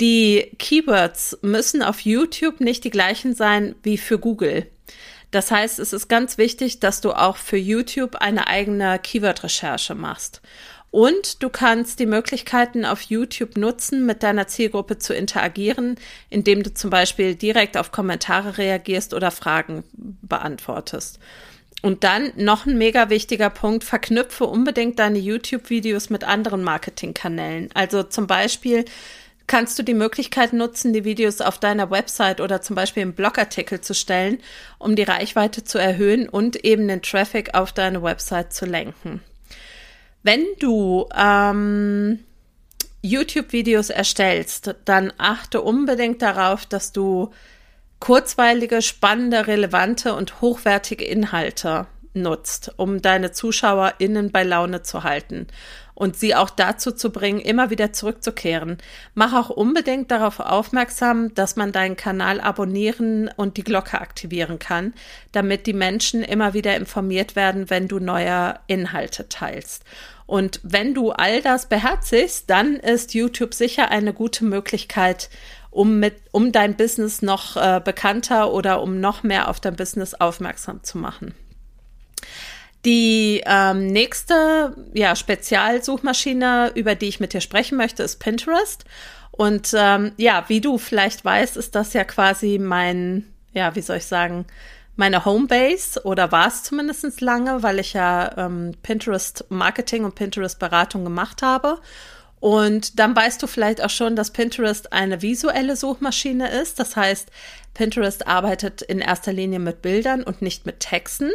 die 0.00 0.50
Keywords 0.58 1.38
müssen 1.42 1.82
auf 1.82 2.00
YouTube 2.00 2.60
nicht 2.60 2.84
die 2.84 2.90
gleichen 2.90 3.34
sein 3.34 3.74
wie 3.82 3.98
für 3.98 4.18
Google. 4.18 4.66
Das 5.30 5.50
heißt, 5.50 5.78
es 5.78 5.92
ist 5.92 6.08
ganz 6.08 6.36
wichtig, 6.36 6.80
dass 6.80 7.00
du 7.00 7.12
auch 7.12 7.36
für 7.36 7.56
YouTube 7.56 8.16
eine 8.16 8.48
eigene 8.48 8.98
Keyword-Recherche 8.98 9.94
machst. 9.94 10.42
Und 10.92 11.42
du 11.42 11.48
kannst 11.48 12.00
die 12.00 12.06
Möglichkeiten 12.06 12.84
auf 12.84 13.00
YouTube 13.00 13.56
nutzen, 13.56 14.04
mit 14.04 14.22
deiner 14.22 14.46
Zielgruppe 14.46 14.98
zu 14.98 15.14
interagieren, 15.14 15.96
indem 16.28 16.62
du 16.62 16.74
zum 16.74 16.90
Beispiel 16.90 17.34
direkt 17.34 17.78
auf 17.78 17.92
Kommentare 17.92 18.58
reagierst 18.58 19.14
oder 19.14 19.30
Fragen 19.30 19.84
beantwortest. 19.94 21.18
Und 21.80 22.04
dann 22.04 22.30
noch 22.36 22.66
ein 22.66 22.76
mega 22.76 23.08
wichtiger 23.08 23.48
Punkt, 23.48 23.84
verknüpfe 23.84 24.44
unbedingt 24.44 24.98
deine 24.98 25.18
YouTube-Videos 25.18 26.10
mit 26.10 26.24
anderen 26.24 26.62
Marketingkanälen. 26.62 27.70
Also 27.72 28.02
zum 28.02 28.26
Beispiel 28.26 28.84
kannst 29.46 29.78
du 29.78 29.82
die 29.82 29.94
Möglichkeit 29.94 30.52
nutzen, 30.52 30.92
die 30.92 31.04
Videos 31.04 31.40
auf 31.40 31.58
deiner 31.58 31.90
Website 31.90 32.42
oder 32.42 32.60
zum 32.60 32.76
Beispiel 32.76 33.02
im 33.02 33.14
Blogartikel 33.14 33.80
zu 33.80 33.94
stellen, 33.94 34.40
um 34.78 34.94
die 34.94 35.04
Reichweite 35.04 35.64
zu 35.64 35.78
erhöhen 35.78 36.28
und 36.28 36.66
eben 36.66 36.86
den 36.86 37.00
Traffic 37.00 37.54
auf 37.54 37.72
deine 37.72 38.02
Website 38.02 38.52
zu 38.52 38.66
lenken. 38.66 39.22
Wenn 40.22 40.44
du 40.58 41.08
ähm, 41.16 42.20
YouTube-Videos 43.02 43.90
erstellst, 43.90 44.74
dann 44.84 45.12
achte 45.18 45.60
unbedingt 45.60 46.22
darauf, 46.22 46.66
dass 46.66 46.92
du 46.92 47.30
kurzweilige, 47.98 48.82
spannende, 48.82 49.46
relevante 49.46 50.14
und 50.14 50.40
hochwertige 50.40 51.04
Inhalte 51.04 51.86
nutzt, 52.14 52.72
um 52.76 53.00
deine 53.02 53.32
ZuschauerInnen 53.32 54.32
bei 54.32 54.42
Laune 54.42 54.82
zu 54.82 55.02
halten 55.02 55.46
und 56.02 56.16
sie 56.16 56.34
auch 56.34 56.50
dazu 56.50 56.90
zu 56.90 57.12
bringen, 57.12 57.38
immer 57.38 57.70
wieder 57.70 57.92
zurückzukehren. 57.92 58.78
Mach 59.14 59.34
auch 59.34 59.50
unbedingt 59.50 60.10
darauf 60.10 60.40
aufmerksam, 60.40 61.32
dass 61.34 61.54
man 61.54 61.70
deinen 61.70 61.96
Kanal 61.96 62.40
abonnieren 62.40 63.30
und 63.36 63.56
die 63.56 63.62
Glocke 63.62 64.00
aktivieren 64.00 64.58
kann, 64.58 64.94
damit 65.30 65.68
die 65.68 65.72
Menschen 65.72 66.24
immer 66.24 66.54
wieder 66.54 66.74
informiert 66.74 67.36
werden, 67.36 67.70
wenn 67.70 67.86
du 67.86 68.00
neue 68.00 68.58
Inhalte 68.66 69.28
teilst. 69.28 69.84
Und 70.26 70.58
wenn 70.64 70.92
du 70.92 71.12
all 71.12 71.40
das 71.40 71.68
beherzigst, 71.68 72.50
dann 72.50 72.74
ist 72.74 73.14
YouTube 73.14 73.54
sicher 73.54 73.92
eine 73.92 74.12
gute 74.12 74.44
Möglichkeit, 74.44 75.30
um 75.70 76.00
mit, 76.00 76.16
um 76.32 76.50
dein 76.50 76.76
Business 76.76 77.22
noch 77.22 77.56
äh, 77.56 77.80
bekannter 77.84 78.52
oder 78.52 78.82
um 78.82 78.98
noch 78.98 79.22
mehr 79.22 79.48
auf 79.48 79.60
dein 79.60 79.76
Business 79.76 80.14
aufmerksam 80.14 80.82
zu 80.82 80.98
machen. 80.98 81.32
Die 82.84 83.42
ähm, 83.46 83.86
nächste 83.86 84.74
ja, 84.92 85.14
Spezialsuchmaschine, 85.14 86.72
über 86.74 86.94
die 86.94 87.08
ich 87.08 87.20
mit 87.20 87.32
dir 87.32 87.40
sprechen 87.40 87.78
möchte, 87.78 88.02
ist 88.02 88.18
Pinterest. 88.18 88.84
Und 89.30 89.72
ähm, 89.74 90.12
ja, 90.16 90.44
wie 90.48 90.60
du 90.60 90.78
vielleicht 90.78 91.24
weißt, 91.24 91.56
ist 91.56 91.74
das 91.74 91.92
ja 91.92 92.04
quasi 92.04 92.58
mein, 92.58 93.32
ja, 93.52 93.74
wie 93.74 93.80
soll 93.80 93.98
ich 93.98 94.06
sagen, 94.06 94.46
meine 94.96 95.24
Homebase 95.24 96.04
oder 96.04 96.32
war 96.32 96.48
es 96.48 96.64
zumindest 96.64 97.20
lange, 97.20 97.62
weil 97.62 97.78
ich 97.78 97.94
ja 97.94 98.36
ähm, 98.36 98.72
Pinterest 98.82 99.46
Marketing 99.48 100.04
und 100.04 100.14
Pinterest 100.14 100.58
Beratung 100.58 101.04
gemacht 101.04 101.40
habe. 101.42 101.78
Und 102.40 102.98
dann 102.98 103.14
weißt 103.14 103.40
du 103.42 103.46
vielleicht 103.46 103.82
auch 103.82 103.90
schon, 103.90 104.16
dass 104.16 104.32
Pinterest 104.32 104.92
eine 104.92 105.22
visuelle 105.22 105.76
Suchmaschine 105.76 106.50
ist. 106.50 106.80
Das 106.80 106.96
heißt, 106.96 107.30
Pinterest 107.72 108.26
arbeitet 108.26 108.82
in 108.82 108.98
erster 108.98 109.32
Linie 109.32 109.60
mit 109.60 109.80
Bildern 109.80 110.24
und 110.24 110.42
nicht 110.42 110.66
mit 110.66 110.80
Texten. 110.80 111.30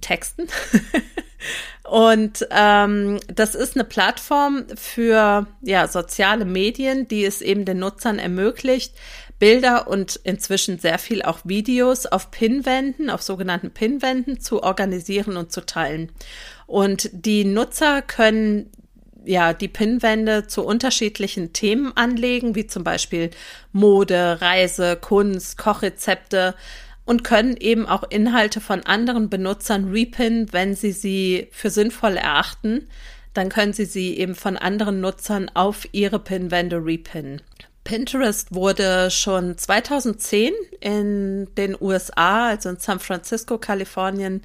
Texten. 0.00 0.48
und 1.88 2.46
ähm, 2.50 3.20
das 3.32 3.54
ist 3.54 3.76
eine 3.76 3.84
Plattform 3.84 4.64
für 4.74 5.46
ja, 5.62 5.88
soziale 5.88 6.44
Medien, 6.44 7.08
die 7.08 7.24
es 7.24 7.40
eben 7.40 7.64
den 7.64 7.78
Nutzern 7.78 8.18
ermöglicht, 8.18 8.94
Bilder 9.38 9.88
und 9.88 10.20
inzwischen 10.22 10.78
sehr 10.78 10.98
viel 10.98 11.22
auch 11.22 11.40
Videos 11.44 12.06
auf 12.06 12.30
Pinwänden, 12.30 13.10
auf 13.10 13.22
sogenannten 13.22 13.72
Pinwänden 13.72 14.40
zu 14.40 14.62
organisieren 14.62 15.36
und 15.36 15.50
zu 15.50 15.66
teilen. 15.66 16.12
Und 16.66 17.10
die 17.12 17.44
Nutzer 17.44 18.02
können 18.02 18.70
ja, 19.24 19.52
die 19.52 19.68
Pinwände 19.68 20.46
zu 20.46 20.64
unterschiedlichen 20.64 21.52
Themen 21.52 21.92
anlegen, 21.96 22.54
wie 22.54 22.66
zum 22.66 22.84
Beispiel 22.84 23.30
Mode, 23.72 24.40
Reise, 24.40 24.96
Kunst, 24.96 25.58
Kochrezepte 25.58 26.54
und 27.04 27.24
können 27.24 27.56
eben 27.56 27.86
auch 27.86 28.04
Inhalte 28.04 28.60
von 28.60 28.84
anderen 28.84 29.28
Benutzern 29.28 29.90
repinnen, 29.90 30.52
wenn 30.52 30.74
sie 30.74 30.92
sie 30.92 31.48
für 31.50 31.70
sinnvoll 31.70 32.16
erachten. 32.16 32.88
Dann 33.34 33.48
können 33.48 33.72
sie 33.72 33.86
sie 33.86 34.18
eben 34.18 34.34
von 34.34 34.56
anderen 34.56 35.00
Nutzern 35.00 35.50
auf 35.54 35.88
ihre 35.92 36.18
Pinwände 36.18 36.84
repinnen. 36.84 37.42
Pinterest 37.84 38.54
wurde 38.54 39.10
schon 39.10 39.58
2010 39.58 40.52
in 40.80 41.52
den 41.56 41.76
USA, 41.80 42.48
also 42.48 42.68
in 42.68 42.76
San 42.78 43.00
Francisco, 43.00 43.58
Kalifornien, 43.58 44.42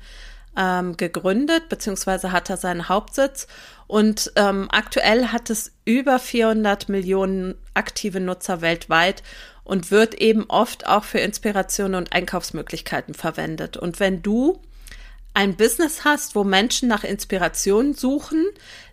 ähm, 0.58 0.98
gegründet, 0.98 1.70
beziehungsweise 1.70 2.32
hat 2.32 2.50
er 2.50 2.58
seinen 2.58 2.90
Hauptsitz. 2.90 3.48
Und 3.86 4.32
ähm, 4.36 4.68
aktuell 4.72 5.28
hat 5.28 5.50
es 5.50 5.72
über 5.86 6.18
400 6.20 6.90
Millionen 6.90 7.56
aktive 7.74 8.20
Nutzer 8.20 8.62
weltweit 8.62 9.22
und 9.68 9.92
wird 9.92 10.16
eben 10.16 10.46
oft 10.48 10.88
auch 10.88 11.04
für 11.04 11.20
Inspiration 11.20 11.94
und 11.94 12.14
Einkaufsmöglichkeiten 12.14 13.14
verwendet. 13.14 13.76
Und 13.76 14.00
wenn 14.00 14.22
du 14.22 14.62
ein 15.34 15.58
Business 15.58 16.06
hast, 16.06 16.36
wo 16.36 16.46
Menschen 16.46 16.88
nach 16.88 17.04
Inspiration 17.04 17.94
suchen, 17.94 18.46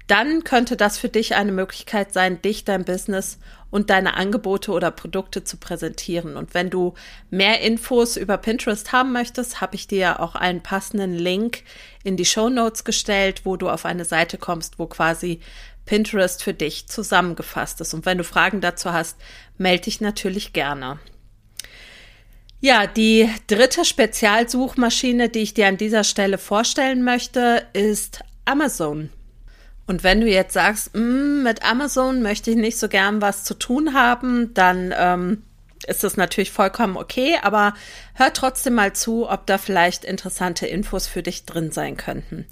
dann 0.08 0.42
könnte 0.42 0.76
das 0.76 0.98
für 0.98 1.08
dich 1.08 1.36
eine 1.36 1.52
Möglichkeit 1.52 2.12
sein, 2.12 2.42
dich, 2.42 2.64
dein 2.64 2.84
Business 2.84 3.38
und 3.70 3.88
deine 3.88 4.14
Angebote 4.14 4.72
oder 4.72 4.90
Produkte 4.90 5.44
zu 5.44 5.58
präsentieren. 5.58 6.36
Und 6.36 6.54
wenn 6.54 6.70
du 6.70 6.94
mehr 7.30 7.60
Infos 7.60 8.16
über 8.16 8.36
Pinterest 8.36 8.90
haben 8.90 9.12
möchtest, 9.12 9.60
habe 9.60 9.76
ich 9.76 9.86
dir 9.86 10.18
auch 10.18 10.34
einen 10.34 10.60
passenden 10.60 11.14
Link 11.14 11.62
in 12.02 12.16
die 12.16 12.24
Show 12.24 12.48
Notes 12.48 12.82
gestellt, 12.82 13.42
wo 13.44 13.56
du 13.56 13.70
auf 13.70 13.84
eine 13.84 14.04
Seite 14.04 14.38
kommst, 14.38 14.80
wo 14.80 14.86
quasi 14.86 15.38
Pinterest 15.86 16.42
für 16.42 16.54
dich 16.54 16.88
zusammengefasst 16.88 17.80
ist. 17.80 17.94
Und 17.94 18.06
wenn 18.06 18.18
du 18.18 18.24
Fragen 18.24 18.60
dazu 18.60 18.92
hast, 18.92 19.16
melde 19.58 19.84
dich 19.84 20.00
natürlich 20.00 20.52
gerne. 20.52 20.98
Ja, 22.60 22.86
die 22.86 23.28
dritte 23.46 23.84
Spezialsuchmaschine, 23.84 25.28
die 25.28 25.40
ich 25.40 25.52
dir 25.52 25.66
an 25.66 25.76
dieser 25.76 26.02
Stelle 26.02 26.38
vorstellen 26.38 27.04
möchte, 27.04 27.66
ist 27.74 28.20
Amazon. 28.46 29.10
Und 29.86 30.02
wenn 30.02 30.22
du 30.22 30.26
jetzt 30.26 30.54
sagst, 30.54 30.94
mm, 30.94 31.42
mit 31.42 31.62
Amazon 31.62 32.22
möchte 32.22 32.50
ich 32.50 32.56
nicht 32.56 32.78
so 32.78 32.88
gern 32.88 33.20
was 33.20 33.44
zu 33.44 33.52
tun 33.54 33.92
haben, 33.92 34.54
dann 34.54 34.94
ähm, 34.96 35.42
ist 35.84 36.04
das 36.04 36.16
natürlich 36.16 36.52
vollkommen 36.52 36.96
okay, 36.96 37.36
aber 37.42 37.74
hör 38.14 38.32
trotzdem 38.32 38.74
mal 38.74 38.92
zu, 38.92 39.28
ob 39.28 39.46
da 39.46 39.58
vielleicht 39.58 40.04
interessante 40.04 40.66
Infos 40.66 41.06
für 41.06 41.22
dich 41.22 41.44
drin 41.44 41.70
sein 41.70 41.96
könnten. 41.96 42.46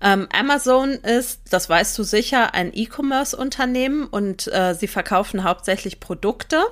Ähm, 0.00 0.28
Amazon 0.32 0.90
ist, 0.90 1.40
das 1.50 1.68
weißt 1.68 1.96
du 1.98 2.02
sicher, 2.02 2.54
ein 2.54 2.72
E-Commerce-Unternehmen 2.74 4.06
und 4.06 4.52
äh, 4.52 4.74
sie 4.74 4.88
verkaufen 4.88 5.44
hauptsächlich 5.44 6.00
Produkte. 6.00 6.62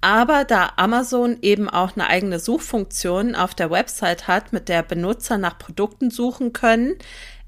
Aber 0.00 0.44
da 0.44 0.72
Amazon 0.76 1.38
eben 1.40 1.70
auch 1.70 1.96
eine 1.96 2.08
eigene 2.08 2.38
Suchfunktion 2.38 3.34
auf 3.34 3.54
der 3.54 3.70
Website 3.70 4.28
hat, 4.28 4.52
mit 4.52 4.68
der 4.68 4.82
Benutzer 4.82 5.38
nach 5.38 5.58
Produkten 5.58 6.10
suchen 6.10 6.52
können, 6.52 6.96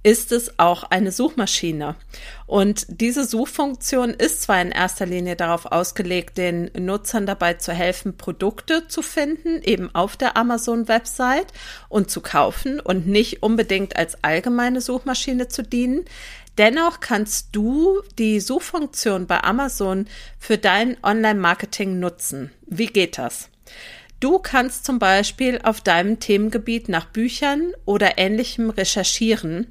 ist 0.07 0.31
es 0.31 0.61
auch 0.61 0.85
eine 0.85 1.11
Suchmaschine. 1.11 1.97
Und 2.47 2.87
diese 2.89 3.25
Suchfunktion 3.25 4.11
ist 4.11 4.41
zwar 4.41 4.63
in 4.63 4.71
erster 4.71 5.05
Linie 5.05 5.35
darauf 5.35 5.67
ausgelegt, 5.67 6.39
den 6.39 6.71
Nutzern 6.79 7.27
dabei 7.27 7.55
zu 7.55 7.73
helfen, 7.73 8.17
Produkte 8.17 8.87
zu 8.87 9.03
finden, 9.03 9.61
eben 9.65 9.93
auf 9.97 10.17
der 10.17 10.37
Amazon-Website 10.37 11.49
und 11.89 12.09
zu 12.09 12.21
kaufen 12.21 12.79
und 12.79 13.09
nicht 13.09 13.43
unbedingt 13.43 13.97
als 13.97 14.23
allgemeine 14.23 14.81
Suchmaschine 14.81 15.49
zu 15.49 15.65
dienen. 15.65 16.05
Dennoch 16.57 17.01
kannst 17.01 17.49
du 17.51 18.01
die 18.17 18.39
Suchfunktion 18.39 19.27
bei 19.27 19.43
Amazon 19.43 20.07
für 20.39 20.57
dein 20.57 21.03
Online-Marketing 21.03 21.99
nutzen. 21.99 22.53
Wie 22.65 22.87
geht 22.87 23.19
das? 23.19 23.49
Du 24.19 24.39
kannst 24.39 24.87
zum 24.87 24.99
Beispiel 24.99 25.61
auf 25.63 25.81
deinem 25.81 26.21
Themengebiet 26.21 26.89
nach 26.89 27.07
Büchern 27.07 27.73
oder 27.85 28.17
ähnlichem 28.17 28.71
recherchieren 28.71 29.67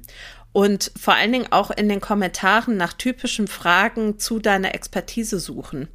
und 0.52 0.90
vor 0.98 1.14
allen 1.14 1.32
Dingen 1.32 1.52
auch 1.52 1.70
in 1.70 1.88
den 1.90 2.00
Kommentaren 2.00 2.78
nach 2.78 2.94
typischen 2.94 3.46
Fragen 3.46 4.18
zu 4.18 4.38
deiner 4.38 4.74
Expertise 4.74 5.38
suchen. 5.38 5.88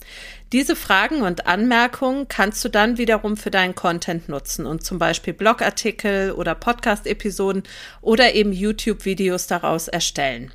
Diese 0.51 0.75
Fragen 0.75 1.21
und 1.21 1.47
Anmerkungen 1.47 2.27
kannst 2.27 2.63
du 2.63 2.69
dann 2.69 2.99
wiederum 2.99 3.37
für 3.37 3.49
deinen 3.49 3.73
Content 3.73 4.29
nutzen 4.29 4.67
und 4.67 4.83
zum 4.83 4.99
Beispiel 4.99 5.33
Blogartikel 5.33 6.33
oder 6.33 6.53
Podcast-Episoden 6.53 7.63
oder 8.01 8.35
eben 8.35 8.53
YouTube-Videos 8.53 9.47
daraus 9.47 9.87
erstellen. 9.87 10.51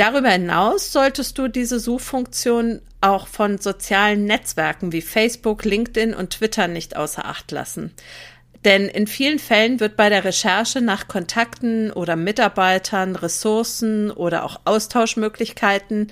Darüber 0.00 0.30
hinaus 0.30 0.92
solltest 0.92 1.36
du 1.36 1.48
diese 1.48 1.78
Suchfunktion 1.78 2.80
auch 3.02 3.26
von 3.26 3.58
sozialen 3.58 4.24
Netzwerken 4.24 4.92
wie 4.92 5.02
Facebook, 5.02 5.66
LinkedIn 5.66 6.14
und 6.14 6.30
Twitter 6.30 6.68
nicht 6.68 6.96
außer 6.96 7.26
Acht 7.26 7.50
lassen. 7.50 7.92
Denn 8.64 8.86
in 8.88 9.06
vielen 9.06 9.38
Fällen 9.38 9.78
wird 9.78 9.98
bei 9.98 10.08
der 10.08 10.24
Recherche 10.24 10.80
nach 10.80 11.06
Kontakten 11.06 11.92
oder 11.92 12.16
Mitarbeitern, 12.16 13.14
Ressourcen 13.14 14.10
oder 14.10 14.44
auch 14.44 14.60
Austauschmöglichkeiten 14.64 16.10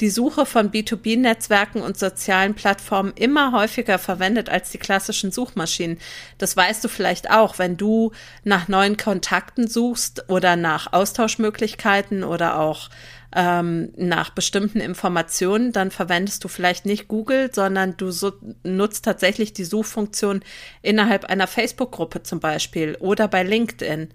die 0.00 0.10
Suche 0.10 0.46
von 0.46 0.70
B2B-Netzwerken 0.70 1.82
und 1.82 1.98
sozialen 1.98 2.54
Plattformen 2.54 3.12
immer 3.16 3.52
häufiger 3.52 3.98
verwendet 3.98 4.48
als 4.48 4.70
die 4.70 4.78
klassischen 4.78 5.30
Suchmaschinen. 5.30 5.98
Das 6.38 6.56
weißt 6.56 6.82
du 6.82 6.88
vielleicht 6.88 7.30
auch, 7.30 7.58
wenn 7.58 7.76
du 7.76 8.12
nach 8.42 8.68
neuen 8.68 8.96
Kontakten 8.96 9.68
suchst 9.68 10.28
oder 10.30 10.56
nach 10.56 10.92
Austauschmöglichkeiten 10.92 12.24
oder 12.24 12.58
auch 12.58 12.88
ähm, 13.34 13.92
nach 13.96 14.30
bestimmten 14.30 14.80
Informationen, 14.80 15.72
dann 15.72 15.90
verwendest 15.90 16.42
du 16.42 16.48
vielleicht 16.48 16.86
nicht 16.86 17.08
Google, 17.08 17.50
sondern 17.52 17.96
du 17.96 18.10
so, 18.10 18.32
nutzt 18.64 19.04
tatsächlich 19.04 19.52
die 19.52 19.64
Suchfunktion 19.64 20.42
innerhalb 20.82 21.24
einer 21.26 21.46
Facebook-Gruppe 21.46 22.22
zum 22.22 22.40
Beispiel 22.40 22.96
oder 22.98 23.28
bei 23.28 23.42
LinkedIn. 23.42 24.08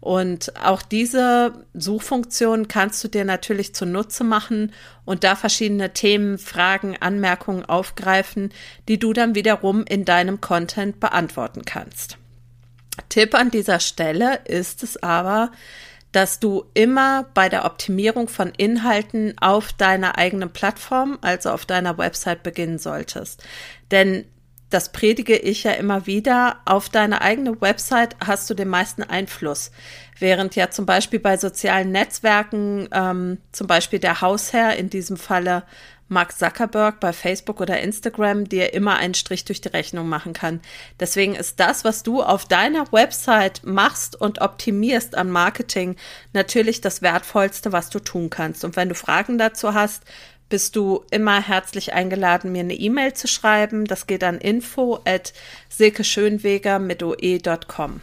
Und 0.00 0.56
auch 0.64 0.80
diese 0.80 1.66
Suchfunktion 1.74 2.68
kannst 2.68 3.04
du 3.04 3.08
dir 3.08 3.24
natürlich 3.24 3.74
zunutze 3.74 4.24
machen 4.24 4.72
und 5.04 5.24
da 5.24 5.36
verschiedene 5.36 5.92
Themen, 5.92 6.38
Fragen, 6.38 6.96
Anmerkungen 6.98 7.66
aufgreifen, 7.66 8.50
die 8.88 8.98
du 8.98 9.12
dann 9.12 9.34
wiederum 9.34 9.84
in 9.84 10.06
deinem 10.06 10.40
Content 10.40 11.00
beantworten 11.00 11.64
kannst. 11.66 12.16
Tipp 13.08 13.34
an 13.34 13.50
dieser 13.50 13.80
Stelle 13.80 14.40
ist 14.44 14.82
es 14.82 15.02
aber, 15.02 15.50
dass 16.12 16.40
du 16.40 16.64
immer 16.74 17.26
bei 17.34 17.48
der 17.48 17.64
Optimierung 17.64 18.28
von 18.28 18.52
Inhalten 18.56 19.34
auf 19.40 19.72
deiner 19.72 20.18
eigenen 20.18 20.50
Plattform, 20.50 21.18
also 21.20 21.50
auf 21.50 21.66
deiner 21.66 21.98
Website 21.98 22.42
beginnen 22.42 22.78
solltest. 22.78 23.44
Denn 23.90 24.24
das 24.70 24.92
predige 24.92 25.36
ich 25.36 25.64
ja 25.64 25.72
immer 25.72 26.06
wieder, 26.06 26.56
auf 26.64 26.88
deine 26.88 27.22
eigene 27.22 27.60
Website 27.60 28.16
hast 28.24 28.48
du 28.48 28.54
den 28.54 28.68
meisten 28.68 29.02
Einfluss. 29.02 29.72
Während 30.18 30.54
ja 30.54 30.70
zum 30.70 30.86
Beispiel 30.86 31.18
bei 31.18 31.36
sozialen 31.36 31.90
Netzwerken, 31.90 32.88
ähm, 32.92 33.38
zum 33.50 33.66
Beispiel 33.66 33.98
der 33.98 34.20
Hausherr, 34.20 34.76
in 34.76 34.88
diesem 34.88 35.16
Falle 35.16 35.64
Mark 36.10 36.36
Zuckerberg 36.36 36.98
bei 36.98 37.12
Facebook 37.12 37.60
oder 37.60 37.80
Instagram 37.80 38.48
dir 38.48 38.74
immer 38.74 38.96
einen 38.96 39.14
Strich 39.14 39.44
durch 39.44 39.60
die 39.60 39.68
Rechnung 39.68 40.08
machen 40.08 40.32
kann. 40.32 40.60
Deswegen 40.98 41.36
ist 41.36 41.60
das, 41.60 41.84
was 41.84 42.02
du 42.02 42.20
auf 42.20 42.44
deiner 42.44 42.90
Website 42.92 43.62
machst 43.64 44.20
und 44.20 44.40
optimierst 44.40 45.14
an 45.14 45.30
Marketing, 45.30 45.96
natürlich 46.32 46.80
das 46.80 47.00
Wertvollste, 47.00 47.72
was 47.72 47.90
du 47.90 48.00
tun 48.00 48.28
kannst. 48.28 48.64
Und 48.64 48.74
wenn 48.74 48.88
du 48.88 48.94
Fragen 48.96 49.38
dazu 49.38 49.72
hast, 49.72 50.02
bist 50.48 50.74
du 50.74 51.04
immer 51.12 51.40
herzlich 51.40 51.94
eingeladen, 51.94 52.50
mir 52.50 52.60
eine 52.60 52.74
E-Mail 52.74 53.14
zu 53.14 53.28
schreiben. 53.28 53.84
Das 53.84 54.08
geht 54.08 54.24
an 54.24 54.38
info 54.38 54.98
at 55.04 55.32
silkeschönweger 55.68 56.80
mit 56.80 57.04
oe.com. 57.04 58.00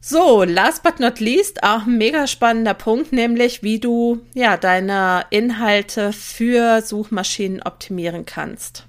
So, 0.00 0.44
last 0.44 0.82
but 0.82 1.00
not 1.00 1.18
least, 1.18 1.62
auch 1.64 1.82
ein 1.86 1.98
mega 1.98 2.26
spannender 2.26 2.74
Punkt, 2.74 3.12
nämlich 3.12 3.62
wie 3.62 3.80
du 3.80 4.20
ja 4.32 4.56
deine 4.56 5.26
Inhalte 5.30 6.12
für 6.12 6.82
Suchmaschinen 6.82 7.62
optimieren 7.62 8.24
kannst. 8.24 8.84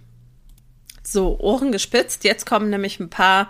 So, 1.03 1.39
Ohren 1.39 1.71
gespitzt. 1.71 2.23
Jetzt 2.23 2.45
kommen 2.45 2.69
nämlich 2.69 2.99
ein 2.99 3.09
paar 3.09 3.49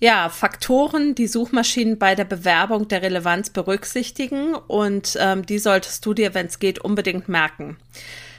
ja, 0.00 0.28
Faktoren, 0.28 1.14
die 1.14 1.26
Suchmaschinen 1.26 1.98
bei 1.98 2.14
der 2.14 2.24
Bewerbung 2.24 2.88
der 2.88 3.02
Relevanz 3.02 3.50
berücksichtigen 3.50 4.54
und 4.54 5.18
ähm, 5.20 5.44
die 5.44 5.58
solltest 5.58 6.06
du 6.06 6.14
dir, 6.14 6.34
wenn 6.34 6.46
es 6.46 6.58
geht, 6.58 6.78
unbedingt 6.78 7.28
merken. 7.28 7.76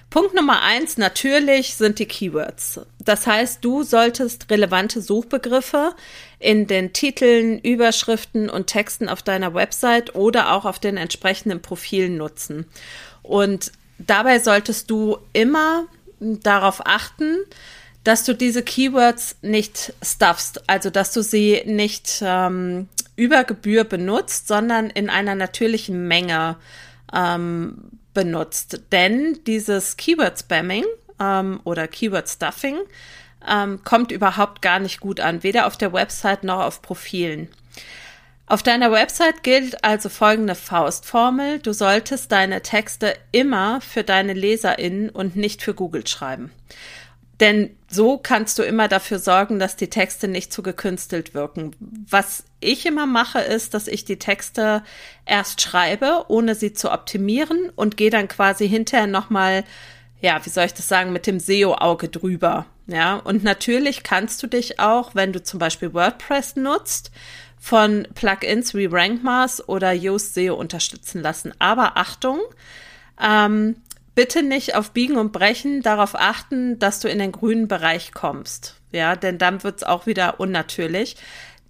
Punkt 0.10 0.34
Nummer 0.34 0.64
eins 0.64 0.98
natürlich 0.98 1.76
sind 1.76 2.00
die 2.00 2.08
Keywords. 2.08 2.80
Das 2.98 3.28
heißt, 3.28 3.64
du 3.64 3.84
solltest 3.84 4.50
relevante 4.50 5.02
Suchbegriffe 5.02 5.94
in 6.40 6.68
den 6.68 6.94
Titeln, 6.94 7.60
Überschriften 7.60 8.50
und 8.50 8.68
Texten 8.68 9.10
auf 9.10 9.22
deiner 9.22 9.54
Website 9.54 10.16
oder 10.16 10.54
auch 10.54 10.66
auf 10.66 10.80
den 10.80 10.98
entsprechenden 10.98 11.62
Profilen 11.62 12.18
nutzen. 12.18 12.66
Und 13.22 13.72
dabei 13.98 14.40
solltest 14.40 14.90
du 14.90 15.18
immer 15.34 15.86
darauf 16.20 16.86
achten, 16.86 17.38
dass 18.04 18.24
du 18.24 18.34
diese 18.34 18.64
Keywords 18.64 19.36
nicht 19.42 19.94
stuffst, 20.02 20.68
also 20.70 20.90
dass 20.90 21.12
du 21.12 21.22
sie 21.22 21.62
nicht 21.66 22.22
ähm, 22.22 22.88
über 23.16 23.44
Gebühr 23.44 23.84
benutzt, 23.84 24.48
sondern 24.48 24.90
in 24.90 25.10
einer 25.10 25.36
natürlichen 25.36 26.08
Menge 26.08 26.56
ähm, 27.14 27.92
benutzt. 28.14 28.82
Denn 28.92 29.40
dieses 29.46 29.98
Keyword-Spamming 29.98 30.86
ähm, 31.20 31.60
oder 31.66 31.88
Keyword-Stuffing 31.88 32.78
ähm, 33.48 33.84
kommt 33.84 34.12
überhaupt 34.12 34.62
gar 34.62 34.80
nicht 34.80 35.00
gut 35.00 35.20
an, 35.20 35.44
weder 35.44 35.68
auf 35.68 35.78
der 35.78 35.94
Website 35.94 36.44
noch 36.44 36.60
auf 36.60 36.82
Profilen. 36.82 37.50
Auf 38.50 38.64
deiner 38.64 38.92
Website 38.92 39.44
gilt 39.44 39.84
also 39.84 40.10
folgende 40.10 40.56
Faustformel. 40.56 41.60
Du 41.60 41.72
solltest 41.72 42.32
deine 42.32 42.64
Texte 42.64 43.16
immer 43.32 43.80
für 43.80 44.04
deine 44.04 44.34
LeserInnen 44.34 45.12
und 45.12 45.36
nicht 45.36 45.62
für 45.62 45.76
Google 45.76 46.08
schreiben. 46.08 46.52
Denn 47.40 47.70
so 47.88 48.18
kannst 48.18 48.60
du 48.60 48.64
immer 48.64 48.88
dafür 48.88 49.20
sorgen, 49.20 49.60
dass 49.60 49.76
die 49.76 49.90
Texte 49.90 50.28
nicht 50.28 50.52
zu 50.52 50.62
gekünstelt 50.62 51.34
wirken. 51.34 51.76
Was 51.80 52.44
ich 52.60 52.86
immer 52.86 53.06
mache, 53.06 53.40
ist, 53.40 53.74
dass 53.74 53.88
ich 53.88 54.04
die 54.04 54.20
Texte 54.20 54.84
erst 55.26 55.62
schreibe, 55.62 56.26
ohne 56.28 56.56
sie 56.56 56.74
zu 56.74 56.92
optimieren 56.92 57.72
und 57.76 57.98
gehe 57.98 58.10
dann 58.10 58.28
quasi 58.28 58.68
hinterher 58.68 59.08
nochmal, 59.08 59.64
ja, 60.22 60.44
wie 60.44 60.50
soll 60.50 60.66
ich 60.66 60.74
das 60.74 60.88
sagen, 60.88 61.14
mit 61.14 61.28
dem 61.28 61.40
SEO-Auge 61.40 62.10
drüber. 62.10 62.66
Ja, 62.90 63.18
und 63.18 63.44
natürlich 63.44 64.02
kannst 64.02 64.42
du 64.42 64.48
dich 64.48 64.80
auch, 64.80 65.14
wenn 65.14 65.32
du 65.32 65.44
zum 65.44 65.60
Beispiel 65.60 65.94
WordPress 65.94 66.56
nutzt, 66.56 67.12
von 67.60 68.08
Plugins 68.16 68.74
wie 68.74 68.88
RankMass 68.88 69.68
oder 69.68 69.92
Yoast 69.92 70.34
SEO 70.34 70.56
unterstützen 70.56 71.22
lassen. 71.22 71.54
Aber 71.60 71.98
Achtung, 71.98 72.40
ähm, 73.22 73.76
bitte 74.16 74.42
nicht 74.42 74.76
auf 74.76 74.92
Biegen 74.92 75.18
und 75.18 75.32
Brechen 75.32 75.84
darauf 75.84 76.16
achten, 76.16 76.80
dass 76.80 77.00
du 77.00 77.10
in 77.10 77.20
den 77.20 77.32
grünen 77.32 77.68
Bereich 77.68 78.12
kommst. 78.12 78.76
Ja, 78.92 79.16
denn 79.16 79.38
dann 79.38 79.64
wird's 79.64 79.84
auch 79.84 80.08
wieder 80.08 80.40
unnatürlich. 80.40 81.16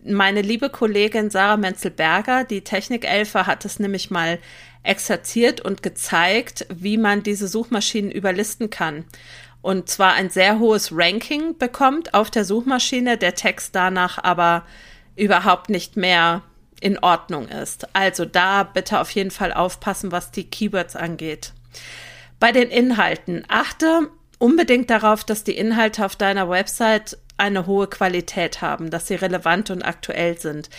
Meine 0.06 0.42
liebe 0.42 0.70
Kollegin 0.70 1.30
Sarah 1.30 1.58
Menzel-Berger, 1.58 2.46
die 2.46 2.64
Technikelfe, 2.64 3.46
hat 3.46 3.66
es 3.66 3.80
nämlich 3.80 4.10
mal 4.10 4.40
exerziert 4.84 5.60
und 5.60 5.84
gezeigt, 5.84 6.66
wie 6.70 6.98
man 6.98 7.24
diese 7.24 7.50
Suchmaschinen 7.50 8.10
überlisten 8.10 8.70
kann. 8.70 9.04
Und 9.62 9.90
zwar 9.90 10.14
ein 10.14 10.30
sehr 10.30 10.60
hohes 10.60 10.92
Ranking 10.94 11.58
bekommt 11.58 12.14
auf 12.14 12.32
der 12.32 12.46
Suchmaschine, 12.46 13.18
der 13.18 13.36
Text 13.36 13.76
danach 13.76 14.24
aber 14.24 14.64
überhaupt 15.16 15.70
nicht 15.70 15.98
mehr 15.98 16.44
in 16.80 16.98
Ordnung 17.00 17.50
ist. 17.50 17.94
Also 17.94 18.26
da 18.26 18.64
bitte 18.64 19.00
auf 19.00 19.12
jeden 19.12 19.32
Fall 19.32 19.52
aufpassen, 19.52 20.12
was 20.12 20.32
die 20.32 20.46
Keywords 20.46 20.96
angeht. 20.96 21.54
Bei 22.40 22.54
den 22.54 22.70
Inhalten 22.70 23.44
achte 23.50 24.10
unbedingt 24.38 24.90
darauf, 24.90 25.26
dass 25.26 25.44
die 25.44 25.58
Inhalte 25.58 26.06
auf 26.06 26.16
deiner 26.16 26.50
Website 26.50 27.18
eine 27.40 27.66
hohe 27.66 27.88
Qualität 27.88 28.62
haben, 28.62 28.90
dass 28.90 29.08
sie 29.08 29.16
relevant 29.16 29.70
und 29.70 29.84
aktuell 29.84 30.38
sind. 30.38 30.70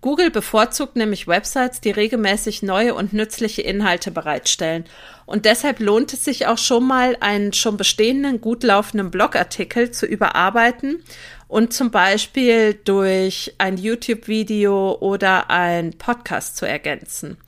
Google 0.00 0.30
bevorzugt 0.30 0.96
nämlich 0.96 1.26
Websites, 1.26 1.80
die 1.80 1.90
regelmäßig 1.90 2.62
neue 2.62 2.94
und 2.94 3.12
nützliche 3.12 3.62
Inhalte 3.62 4.10
bereitstellen. 4.10 4.84
Und 5.26 5.44
deshalb 5.44 5.80
lohnt 5.80 6.12
es 6.12 6.24
sich 6.24 6.46
auch 6.46 6.58
schon 6.58 6.86
mal, 6.86 7.16
einen 7.20 7.52
schon 7.52 7.76
bestehenden, 7.76 8.40
gut 8.40 8.62
laufenden 8.62 9.10
Blogartikel 9.10 9.90
zu 9.90 10.06
überarbeiten 10.06 11.02
und 11.48 11.72
zum 11.72 11.90
Beispiel 11.90 12.74
durch 12.84 13.54
ein 13.58 13.76
YouTube-Video 13.76 14.96
oder 15.00 15.50
ein 15.50 15.92
Podcast 15.98 16.56
zu 16.56 16.66
ergänzen. 16.66 17.38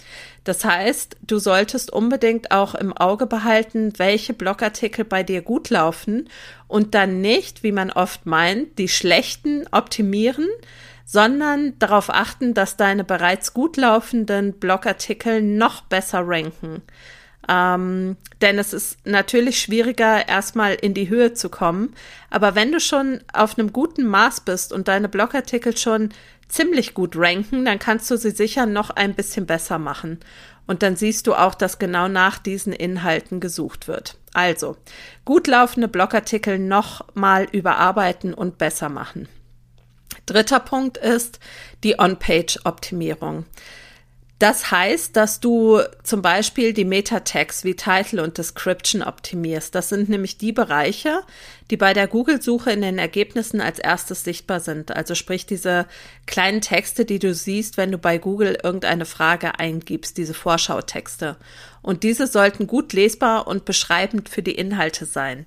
Das 0.44 0.64
heißt, 0.64 1.16
du 1.22 1.38
solltest 1.38 1.92
unbedingt 1.92 2.50
auch 2.50 2.74
im 2.74 2.92
Auge 2.96 3.26
behalten, 3.26 3.92
welche 3.98 4.32
Blogartikel 4.32 5.04
bei 5.04 5.22
dir 5.22 5.40
gut 5.40 5.70
laufen 5.70 6.28
und 6.66 6.94
dann 6.94 7.20
nicht, 7.20 7.62
wie 7.62 7.72
man 7.72 7.90
oft 7.90 8.26
meint, 8.26 8.78
die 8.78 8.88
schlechten 8.88 9.66
optimieren, 9.70 10.48
sondern 11.04 11.78
darauf 11.78 12.10
achten, 12.10 12.54
dass 12.54 12.76
deine 12.76 13.04
bereits 13.04 13.54
gut 13.54 13.76
laufenden 13.76 14.54
Blogartikel 14.54 15.42
noch 15.42 15.82
besser 15.82 16.22
ranken. 16.24 16.82
Ähm, 17.48 18.16
denn 18.40 18.58
es 18.58 18.72
ist 18.72 19.04
natürlich 19.04 19.60
schwieriger, 19.60 20.28
erstmal 20.28 20.74
in 20.74 20.94
die 20.94 21.08
Höhe 21.08 21.34
zu 21.34 21.48
kommen. 21.48 21.94
Aber 22.30 22.54
wenn 22.54 22.72
du 22.72 22.80
schon 22.80 23.20
auf 23.32 23.58
einem 23.58 23.72
guten 23.72 24.06
Maß 24.06 24.40
bist 24.40 24.72
und 24.72 24.88
deine 24.88 25.08
Blogartikel 25.08 25.76
schon 25.76 26.10
ziemlich 26.48 26.94
gut 26.94 27.16
ranken, 27.16 27.64
dann 27.64 27.78
kannst 27.78 28.10
du 28.10 28.16
sie 28.16 28.30
sicher 28.30 28.66
noch 28.66 28.90
ein 28.90 29.14
bisschen 29.14 29.46
besser 29.46 29.78
machen. 29.78 30.20
Und 30.66 30.82
dann 30.82 30.96
siehst 30.96 31.26
du 31.26 31.34
auch, 31.34 31.54
dass 31.54 31.78
genau 31.78 32.08
nach 32.08 32.38
diesen 32.38 32.72
Inhalten 32.72 33.40
gesucht 33.40 33.88
wird. 33.88 34.16
Also, 34.32 34.76
gut 35.24 35.46
laufende 35.46 35.88
Blogartikel 35.88 36.58
noch 36.58 37.04
mal 37.14 37.48
überarbeiten 37.50 38.32
und 38.32 38.58
besser 38.58 38.88
machen. 38.88 39.28
Dritter 40.26 40.60
Punkt 40.60 40.98
ist 40.98 41.40
die 41.82 41.98
On-Page-Optimierung. 41.98 43.44
Das 44.42 44.72
heißt, 44.72 45.14
dass 45.14 45.38
du 45.38 45.82
zum 46.02 46.20
Beispiel 46.20 46.72
die 46.72 46.84
Meta-Tags 46.84 47.62
wie 47.62 47.76
Title 47.76 48.24
und 48.24 48.38
Description 48.38 49.00
optimierst. 49.00 49.72
Das 49.72 49.88
sind 49.88 50.08
nämlich 50.08 50.36
die 50.36 50.50
Bereiche, 50.50 51.20
die 51.70 51.76
bei 51.76 51.92
der 51.92 52.08
Google-Suche 52.08 52.72
in 52.72 52.80
den 52.80 52.98
Ergebnissen 52.98 53.60
als 53.60 53.78
erstes 53.78 54.24
sichtbar 54.24 54.58
sind. 54.58 54.90
Also 54.90 55.14
sprich 55.14 55.46
diese 55.46 55.86
kleinen 56.26 56.60
Texte, 56.60 57.04
die 57.04 57.20
du 57.20 57.32
siehst, 57.34 57.76
wenn 57.76 57.92
du 57.92 57.98
bei 57.98 58.18
Google 58.18 58.58
irgendeine 58.60 59.04
Frage 59.04 59.60
eingibst, 59.60 60.18
diese 60.18 60.34
Vorschautexte. 60.34 61.36
Und 61.80 62.02
diese 62.02 62.26
sollten 62.26 62.66
gut 62.66 62.92
lesbar 62.92 63.46
und 63.46 63.64
beschreibend 63.64 64.28
für 64.28 64.42
die 64.42 64.56
Inhalte 64.56 65.06
sein. 65.06 65.46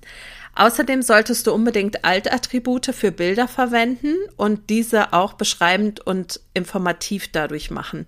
Außerdem 0.56 1.02
solltest 1.02 1.46
du 1.46 1.52
unbedingt 1.52 2.04
Altattribute 2.06 2.86
für 2.86 3.12
Bilder 3.12 3.46
verwenden 3.46 4.14
und 4.36 4.70
diese 4.70 5.12
auch 5.12 5.34
beschreibend 5.34 6.00
und 6.00 6.40
informativ 6.54 7.30
dadurch 7.30 7.70
machen. 7.70 8.06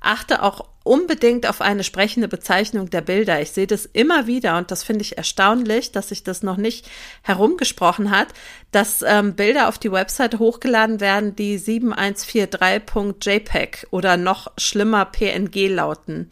Achte 0.00 0.42
auch 0.42 0.64
unbedingt 0.82 1.46
auf 1.46 1.60
eine 1.60 1.84
sprechende 1.84 2.26
Bezeichnung 2.26 2.88
der 2.88 3.02
Bilder. 3.02 3.42
Ich 3.42 3.50
sehe 3.50 3.66
das 3.66 3.84
immer 3.84 4.26
wieder 4.26 4.56
und 4.56 4.70
das 4.70 4.82
finde 4.82 5.02
ich 5.02 5.18
erstaunlich, 5.18 5.92
dass 5.92 6.08
sich 6.08 6.24
das 6.24 6.42
noch 6.42 6.56
nicht 6.56 6.88
herumgesprochen 7.20 8.10
hat, 8.10 8.28
dass 8.72 9.04
ähm, 9.06 9.36
Bilder 9.36 9.68
auf 9.68 9.76
die 9.76 9.92
Website 9.92 10.38
hochgeladen 10.38 11.00
werden, 11.00 11.36
die 11.36 11.60
7143.jpg 11.60 13.88
oder 13.90 14.16
noch 14.16 14.50
schlimmer 14.56 15.04
PNG 15.04 15.68
lauten. 15.68 16.30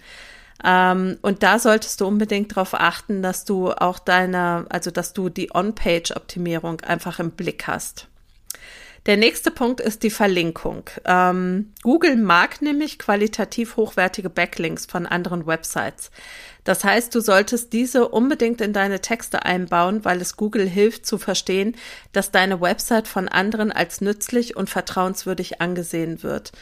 Ähm, 0.64 1.18
und 1.22 1.42
da 1.42 1.58
solltest 1.58 2.00
du 2.00 2.06
unbedingt 2.06 2.52
darauf 2.52 2.74
achten, 2.74 3.22
dass 3.22 3.44
du 3.44 3.70
auch 3.70 3.98
deine, 3.98 4.66
also 4.70 4.90
dass 4.90 5.12
du 5.12 5.28
die 5.28 5.54
On-Page-Optimierung 5.54 6.80
einfach 6.80 7.20
im 7.20 7.30
Blick 7.30 7.66
hast. 7.66 8.08
Der 9.06 9.16
nächste 9.16 9.50
Punkt 9.50 9.80
ist 9.80 10.02
die 10.02 10.10
Verlinkung. 10.10 10.82
Ähm, 11.06 11.72
Google 11.82 12.16
mag 12.16 12.60
nämlich 12.60 12.98
qualitativ 12.98 13.76
hochwertige 13.76 14.28
Backlinks 14.28 14.84
von 14.84 15.06
anderen 15.06 15.46
Websites. 15.46 16.10
Das 16.64 16.84
heißt, 16.84 17.14
du 17.14 17.20
solltest 17.20 17.72
diese 17.72 18.08
unbedingt 18.08 18.60
in 18.60 18.74
deine 18.74 19.00
Texte 19.00 19.46
einbauen, 19.46 20.04
weil 20.04 20.20
es 20.20 20.36
Google 20.36 20.68
hilft 20.68 21.06
zu 21.06 21.16
verstehen, 21.16 21.74
dass 22.12 22.32
deine 22.32 22.60
Website 22.60 23.08
von 23.08 23.28
anderen 23.28 23.72
als 23.72 24.02
nützlich 24.02 24.56
und 24.56 24.68
vertrauenswürdig 24.68 25.62
angesehen 25.62 26.22
wird 26.22 26.52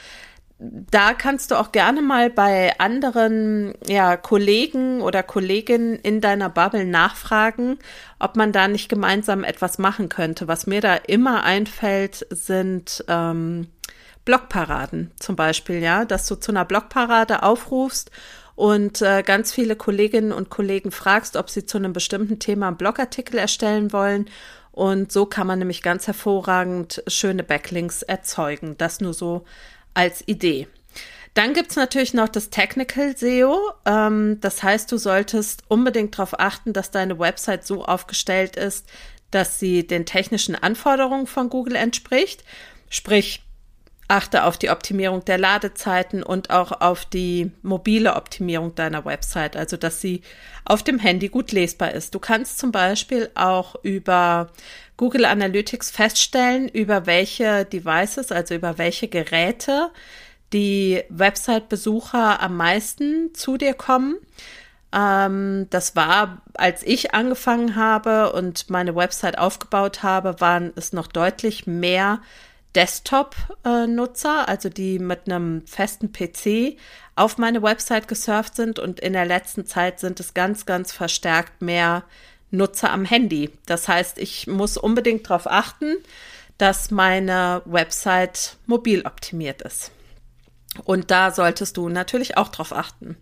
da 0.59 1.13
kannst 1.13 1.51
du 1.51 1.57
auch 1.57 1.71
gerne 1.71 2.01
mal 2.01 2.31
bei 2.31 2.79
anderen 2.79 3.75
ja, 3.87 4.17
Kollegen 4.17 5.03
oder 5.03 5.23
Kolleginnen 5.23 5.97
in 5.97 6.23
deiner 6.23 6.49
Bubble 6.49 6.87
nachfragen, 6.87 7.79
ob 8.19 8.37
man 8.37 8.53
da 8.53 8.67
nicht 8.67 8.89
gemeinsam 8.89 9.45
etwas 9.45 9.79
machen 9.79 10.09
könnte. 10.09 10.49
Was 10.49 10.67
mir 10.67 10.81
da 10.81 10.95
immer 10.95 11.43
einfällt, 11.43 12.27
sind 12.31 13.05
ähm, 13.09 13.69
Blogparaden 14.25 15.11
zum 15.21 15.37
Beispiel, 15.37 15.83
ja, 15.83 16.07
dass 16.07 16.27
du 16.27 16.37
zu 16.37 16.53
einer 16.53 16.65
Blogparade 16.65 17.43
aufrufst 17.43 18.11
und 18.55 19.03
äh, 19.03 19.23
ganz 19.23 19.53
viele 19.53 19.77
Kolleginnen 19.77 20.33
und 20.33 20.49
Kollegen 20.49 20.91
fragst, 20.91 21.37
ob 21.37 21.51
sie 21.51 21.67
zu 21.67 21.77
einem 21.77 21.93
bestimmten 21.93 22.39
Thema 22.39 22.69
einen 22.69 22.79
Blogartikel 22.79 23.39
erstellen 23.39 23.93
wollen. 23.93 24.31
Und 24.73 25.13
so 25.13 25.27
kann 25.27 25.47
man 25.47 25.59
nämlich 25.59 25.83
ganz 25.83 26.07
hervorragend 26.07 27.03
schöne 27.07 27.43
Backlinks 27.43 28.03
erzeugen. 28.03 28.77
Das 28.79 29.01
nur 29.01 29.15
so 29.15 29.45
als 29.97 30.23
Idee. 30.27 30.69
Dann 31.35 31.53
gibt's 31.53 31.77
natürlich 31.77 32.15
noch 32.15 32.29
das 32.29 32.51
Technical 32.51 33.17
SEO. 33.17 33.61
Ähm, 33.85 34.39
das 34.41 34.63
heißt, 34.63 34.91
du 34.91 34.97
solltest 34.97 35.65
unbedingt 35.69 36.15
darauf 36.15 36.39
achten, 36.41 36.73
dass 36.73 36.91
deine 36.91 37.19
Website 37.19 37.67
so 37.67 37.85
aufgestellt 37.85 38.57
ist, 38.57 38.87
dass 39.31 39.59
sie 39.59 39.87
den 39.87 40.07
technischen 40.07 40.55
Anforderungen 40.55 41.27
von 41.27 41.51
Google 41.51 41.77
entspricht. 41.77 42.43
Sprich, 42.89 43.43
achte 44.09 44.45
auf 44.45 44.57
die 44.57 44.71
Optimierung 44.71 45.25
der 45.25 45.39
Ladezeiten 45.39 46.23
und 46.23 46.51
auch 46.51 46.81
auf 46.81 47.05
die 47.05 47.51
mobile 47.63 48.15
Optimierung 48.15 48.75
deiner 48.75 49.05
Website, 49.05 49.57
also 49.57 49.77
dass 49.77 50.01
sie 50.01 50.23
auf 50.65 50.83
dem 50.83 50.99
Handy 50.99 51.29
gut 51.29 51.53
lesbar 51.53 51.93
ist. 51.93 52.15
Du 52.15 52.19
kannst 52.19 52.59
zum 52.59 52.73
Beispiel 52.73 53.31
auch 53.35 53.77
über 53.83 54.51
Google 54.97 55.25
Analytics 55.25 55.91
feststellen, 55.91 56.69
über 56.69 57.07
welche 57.07 57.65
Devices, 57.65 58.33
also 58.33 58.55
über 58.55 58.79
welche 58.79 59.09
Geräte 59.09 59.91
die 60.53 61.03
Website-Besucher 61.09 62.41
am 62.41 62.57
meisten 62.57 63.35
zu 63.35 63.57
dir 63.57 63.75
kommen. 63.75 64.17
Ähm, 64.93 65.67
das 65.71 65.97
war, 65.97 66.43
als 66.55 66.83
ich 66.85 67.13
angefangen 67.15 67.75
habe 67.75 68.33
und 68.33 68.71
meine 68.71 68.95
Website 68.95 69.39
aufgebaut 69.39 70.03
habe, 70.03 70.41
waren 70.41 70.73
es 70.77 70.93
noch 70.93 71.09
deutlich 71.09 71.67
mehr 71.67 72.21
Desktop-Nutzer, 72.77 74.49
also 74.49 74.69
die 74.69 74.99
mit 74.99 75.27
einem 75.27 75.67
festen 75.67 76.13
PC 76.13 76.79
auf 77.17 77.39
meine 77.39 77.63
Website 77.63 78.07
gesurft 78.07 78.55
sind 78.55 78.79
und 78.79 79.01
in 79.01 79.15
der 79.15 79.25
letzten 79.25 79.67
Zeit 79.67 79.99
sind 79.99 80.21
es 80.21 80.35
ganz, 80.35 80.67
ganz 80.67 80.93
verstärkt 80.93 81.63
mehr 81.63 82.05
Nutzer 82.51 82.93
am 82.93 83.05
Handy. 83.05 83.51
Das 83.65 83.89
heißt, 83.89 84.19
ich 84.19 84.47
muss 84.47 84.77
unbedingt 84.77 85.29
darauf 85.29 85.47
achten, 85.51 85.97
dass 86.59 86.91
meine 86.91 87.63
Website 87.65 88.57
mobil 88.67 89.03
optimiert 89.05 89.63
ist. 89.63 89.91
Und 90.85 91.11
da 91.11 91.31
solltest 91.31 91.77
du 91.79 91.89
natürlich 91.89 92.37
auch 92.37 92.49
drauf 92.49 92.73
achten. 92.73 93.17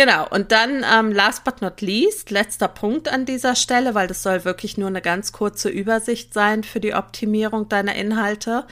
Genau, 0.00 0.26
und 0.30 0.50
dann 0.50 0.82
ähm, 0.90 1.12
last 1.12 1.44
but 1.44 1.60
not 1.60 1.82
least, 1.82 2.30
letzter 2.30 2.68
Punkt 2.68 3.12
an 3.12 3.26
dieser 3.26 3.54
Stelle, 3.54 3.94
weil 3.94 4.08
das 4.08 4.22
soll 4.22 4.46
wirklich 4.46 4.78
nur 4.78 4.88
eine 4.88 5.02
ganz 5.02 5.30
kurze 5.30 5.68
Übersicht 5.68 6.32
sein 6.32 6.64
für 6.64 6.80
die 6.80 6.94
Optimierung 6.94 7.68
deiner 7.68 7.94
Inhalte, 7.94 8.66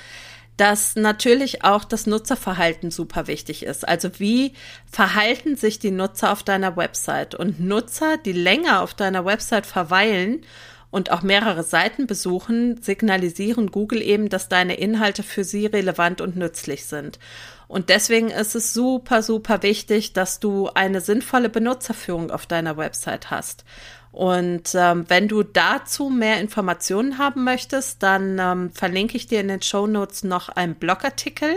dass 0.57 0.97
natürlich 0.97 1.65
auch 1.65 1.85
das 1.85 2.07
Nutzerverhalten 2.07 2.91
super 2.91 3.27
wichtig 3.27 3.63
ist. 3.63 3.87
Also 3.87 4.19
wie 4.19 4.55
verhalten 4.91 5.57
sich 5.57 5.79
die 5.79 5.91
Nutzer 5.91 6.33
auf 6.33 6.45
deiner 6.45 6.79
Website? 6.79 7.35
Und 7.35 7.61
Nutzer, 7.61 8.17
die 8.17 8.33
länger 8.33 8.81
auf 8.81 8.95
deiner 8.95 9.27
Website 9.27 9.67
verweilen 9.67 10.47
und 10.91 11.11
auch 11.11 11.23
mehrere 11.23 11.63
Seiten 11.63 12.07
besuchen, 12.07 12.81
signalisieren 12.83 13.71
Google 13.71 14.03
eben, 14.03 14.29
dass 14.29 14.49
deine 14.49 14.75
Inhalte 14.75 15.23
für 15.23 15.45
sie 15.45 15.67
relevant 15.67 16.21
und 16.21 16.37
nützlich 16.37 16.87
sind. 16.87 17.19
Und 17.67 17.91
deswegen 17.91 18.31
ist 18.31 18.55
es 18.55 18.73
super, 18.73 19.23
super 19.23 19.63
wichtig, 19.63 20.15
dass 20.15 20.41
du 20.41 20.71
eine 20.75 21.03
sinnvolle 21.03 21.51
Benutzerführung 21.51 22.31
auf 22.31 22.47
deiner 22.47 22.79
Website 22.79 23.31
hast. 23.31 23.65
Und 24.11 24.75
ähm, 24.75 25.05
wenn 25.09 25.29
du 25.29 25.43
dazu 25.43 26.09
mehr 26.09 26.41
Informationen 26.41 27.19
haben 27.19 27.45
möchtest, 27.45 28.03
dann 28.03 28.39
ähm, 28.39 28.71
verlinke 28.73 29.19
ich 29.19 29.27
dir 29.27 29.41
in 29.41 29.49
den 29.49 29.61
Show 29.61 29.87
Notes 29.87 30.25
noch 30.25 30.49
einen 30.49 30.77
Blogartikel. 30.77 31.57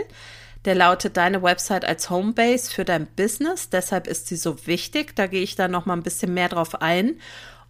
Der 0.66 0.74
lautet 0.74 1.16
Deine 1.16 1.42
Website 1.42 1.84
als 1.84 2.08
Homebase 2.08 2.70
für 2.70 2.84
dein 2.84 3.06
Business. 3.06 3.70
Deshalb 3.70 4.06
ist 4.06 4.28
sie 4.28 4.36
so 4.36 4.66
wichtig. 4.66 5.16
Da 5.16 5.26
gehe 5.26 5.42
ich 5.42 5.56
dann 5.56 5.70
noch 5.70 5.86
mal 5.86 5.94
ein 5.94 6.04
bisschen 6.04 6.34
mehr 6.34 6.50
drauf 6.50 6.80
ein. 6.82 7.18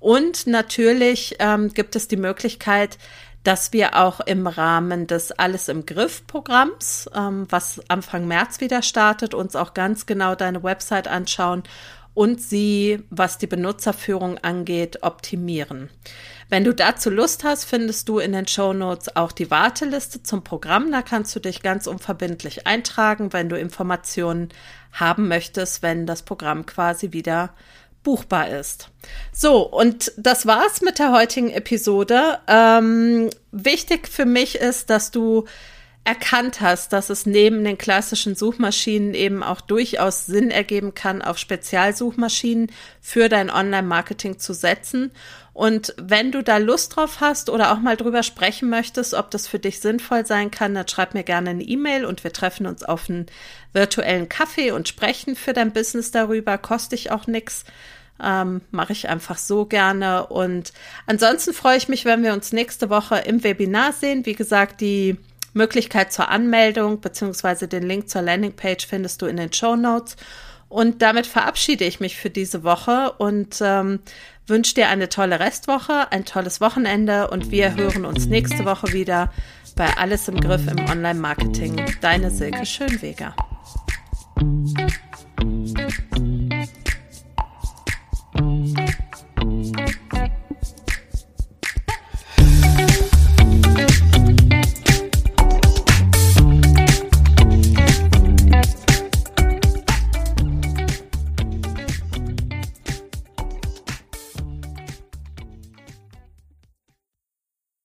Und 0.03 0.49
natürlich 0.49 1.37
ähm, 1.39 1.73
gibt 1.73 1.95
es 1.95 2.09
die 2.09 2.17
Möglichkeit, 2.17 2.99
dass 3.45 3.73
wir 3.73 3.97
auch 3.97 4.19
im 4.19 4.49
Rahmen 4.49 5.07
des 5.07 5.31
Alles 5.31 5.69
im 5.69 5.87
Griff 5.87 6.27
Programms, 6.27 7.09
ähm, 7.15 7.47
was 7.51 7.81
Anfang 7.87 8.27
März 8.27 8.61
wieder 8.61 8.83
startet, 8.83 9.33
uns 9.33 9.55
auch 9.55 9.75
ganz 9.75 10.05
genau 10.05 10.35
deine 10.35 10.65
Website 10.65 11.07
anschauen 11.07 11.63
und 12.15 12.41
sie, 12.41 13.05
was 13.11 13.39
die 13.39 13.47
Benutzerführung 13.47 14.39
angeht, 14.39 15.05
optimieren. 15.05 15.89
Wenn 16.49 16.65
du 16.65 16.75
dazu 16.75 17.09
Lust 17.09 17.45
hast, 17.45 17.65
findest 17.65 18.09
du 18.09 18.19
in 18.19 18.33
den 18.33 18.49
Show 18.49 18.73
Notes 18.73 19.15
auch 19.15 19.31
die 19.31 19.53
Warteliste 19.53 20.25
zum 20.25 20.43
Programm. 20.43 20.91
Da 20.91 21.03
kannst 21.03 21.35
du 21.37 21.39
dich 21.39 21.63
ganz 21.63 21.87
unverbindlich 21.87 22.67
eintragen, 22.67 23.33
wenn 23.33 23.49
du 23.49 23.57
Informationen 23.57 24.49
haben 24.91 25.29
möchtest, 25.29 25.81
wenn 25.81 26.07
das 26.07 26.25
Programm 26.25 26.67
quasi 26.67 27.13
wieder 27.13 27.55
buchbar 28.03 28.49
ist. 28.49 28.89
So, 29.33 29.69
und 29.69 30.13
das 30.17 30.47
war's 30.47 30.81
mit 30.81 30.99
der 30.99 31.13
heutigen 31.13 31.51
Episode. 31.51 32.39
Ähm, 32.49 33.31
wichtig 33.51 34.09
für 34.09 34.25
mich 34.25 34.57
ist, 34.57 34.91
dass 34.91 35.11
du 35.11 35.45
erkannt 36.05 36.61
hast, 36.61 36.93
dass 36.93 37.11
es 37.11 37.27
neben 37.27 37.63
den 37.63 37.79
klassischen 37.79 38.35
Suchmaschinen 38.35 39.15
eben 39.15 39.43
auch 39.43 39.61
durchaus 39.61 40.27
Sinn 40.27 40.51
ergeben 40.51 40.95
kann, 40.95 41.23
auf 41.23 41.39
Spezialsuchmaschinen 41.39 42.73
für 43.01 43.29
dein 43.29 43.51
Online-Marketing 43.51 44.39
zu 44.39 44.53
setzen. 44.53 45.13
Und 45.55 45.95
wenn 45.99 46.33
du 46.33 46.43
da 46.43 46.57
Lust 46.57 46.97
drauf 46.97 47.21
hast 47.21 47.51
oder 47.51 47.73
auch 47.73 47.79
mal 47.79 47.97
drüber 47.97 48.23
sprechen 48.23 48.71
möchtest, 48.71 49.13
ob 49.13 49.31
das 49.31 49.47
für 49.47 49.59
dich 49.59 49.81
sinnvoll 49.81 50.25
sein 50.25 50.51
kann, 50.51 50.75
dann 50.75 50.89
schreib 50.89 51.13
mir 51.13 51.25
gerne 51.25 51.51
eine 51.51 51.63
E-Mail 51.63 52.07
und 52.07 52.25
wir 52.25 52.33
treffen 52.33 52.67
uns 52.67 52.83
auf 52.83 53.11
einen 53.11 53.27
virtuellen 53.75 54.31
Kaffee 54.31 54.71
und 54.71 54.89
sprechen 54.89 55.37
für 55.37 55.53
dein 55.53 55.73
Business 55.73 56.11
darüber. 56.11 56.57
Koste 56.57 56.95
ich 56.95 57.11
auch 57.11 57.27
nix. 57.27 57.65
Ähm, 58.23 58.63
Mache 58.71 58.93
ich 58.93 59.11
einfach 59.11 59.37
so 59.37 59.67
gerne. 59.67 60.27
Und 60.27 60.73
ansonsten 61.07 61.53
freue 61.53 61.77
ich 61.77 61.89
mich, 61.89 62.07
wenn 62.07 62.23
wir 62.23 62.33
uns 62.33 62.53
nächste 62.53 62.89
Woche 62.89 63.19
im 63.19 63.45
Webinar 63.45 63.93
sehen. 63.93 64.25
Wie 64.25 64.35
gesagt, 64.35 64.81
die 64.81 65.19
Möglichkeit 65.53 66.15
zur 66.15 66.31
Anmeldung 66.31 67.03
beziehungsweise 67.03 67.69
den 67.69 67.83
Link 67.83 68.09
zur 68.09 68.23
Landingpage 68.23 68.87
findest 68.87 69.21
du 69.21 69.27
in 69.27 69.37
den 69.37 69.53
Show 69.53 69.77
Notes. 69.77 70.17
Und 70.71 71.03
damit 71.03 71.27
verabschiede 71.27 71.85
ich 71.85 72.01
mich 72.01 72.17
für 72.17 72.31
diese 72.31 72.65
Woche 72.65 73.13
und 73.19 73.59
ähm, 73.61 74.01
wünsche 74.47 74.75
dir 74.75 74.89
eine 74.89 75.09
tolle 75.09 75.41
Restwoche, 75.41 76.11
ein 76.11 76.25
tolles 76.25 76.61
Wochenende 76.61 77.31
und 77.31 77.51
wir 77.51 77.75
hören 77.75 78.05
uns 78.05 78.27
nächste 78.27 78.65
Woche 78.65 78.93
wieder 78.93 79.33
bei 79.77 79.97
Alles 79.97 80.29
im 80.29 80.41
Griff 80.41 80.67
im 80.67 80.79
Online-Marketing. 80.89 81.81
Deine 82.01 82.31
Silke 82.31 82.67
Schönweger. 82.67 83.35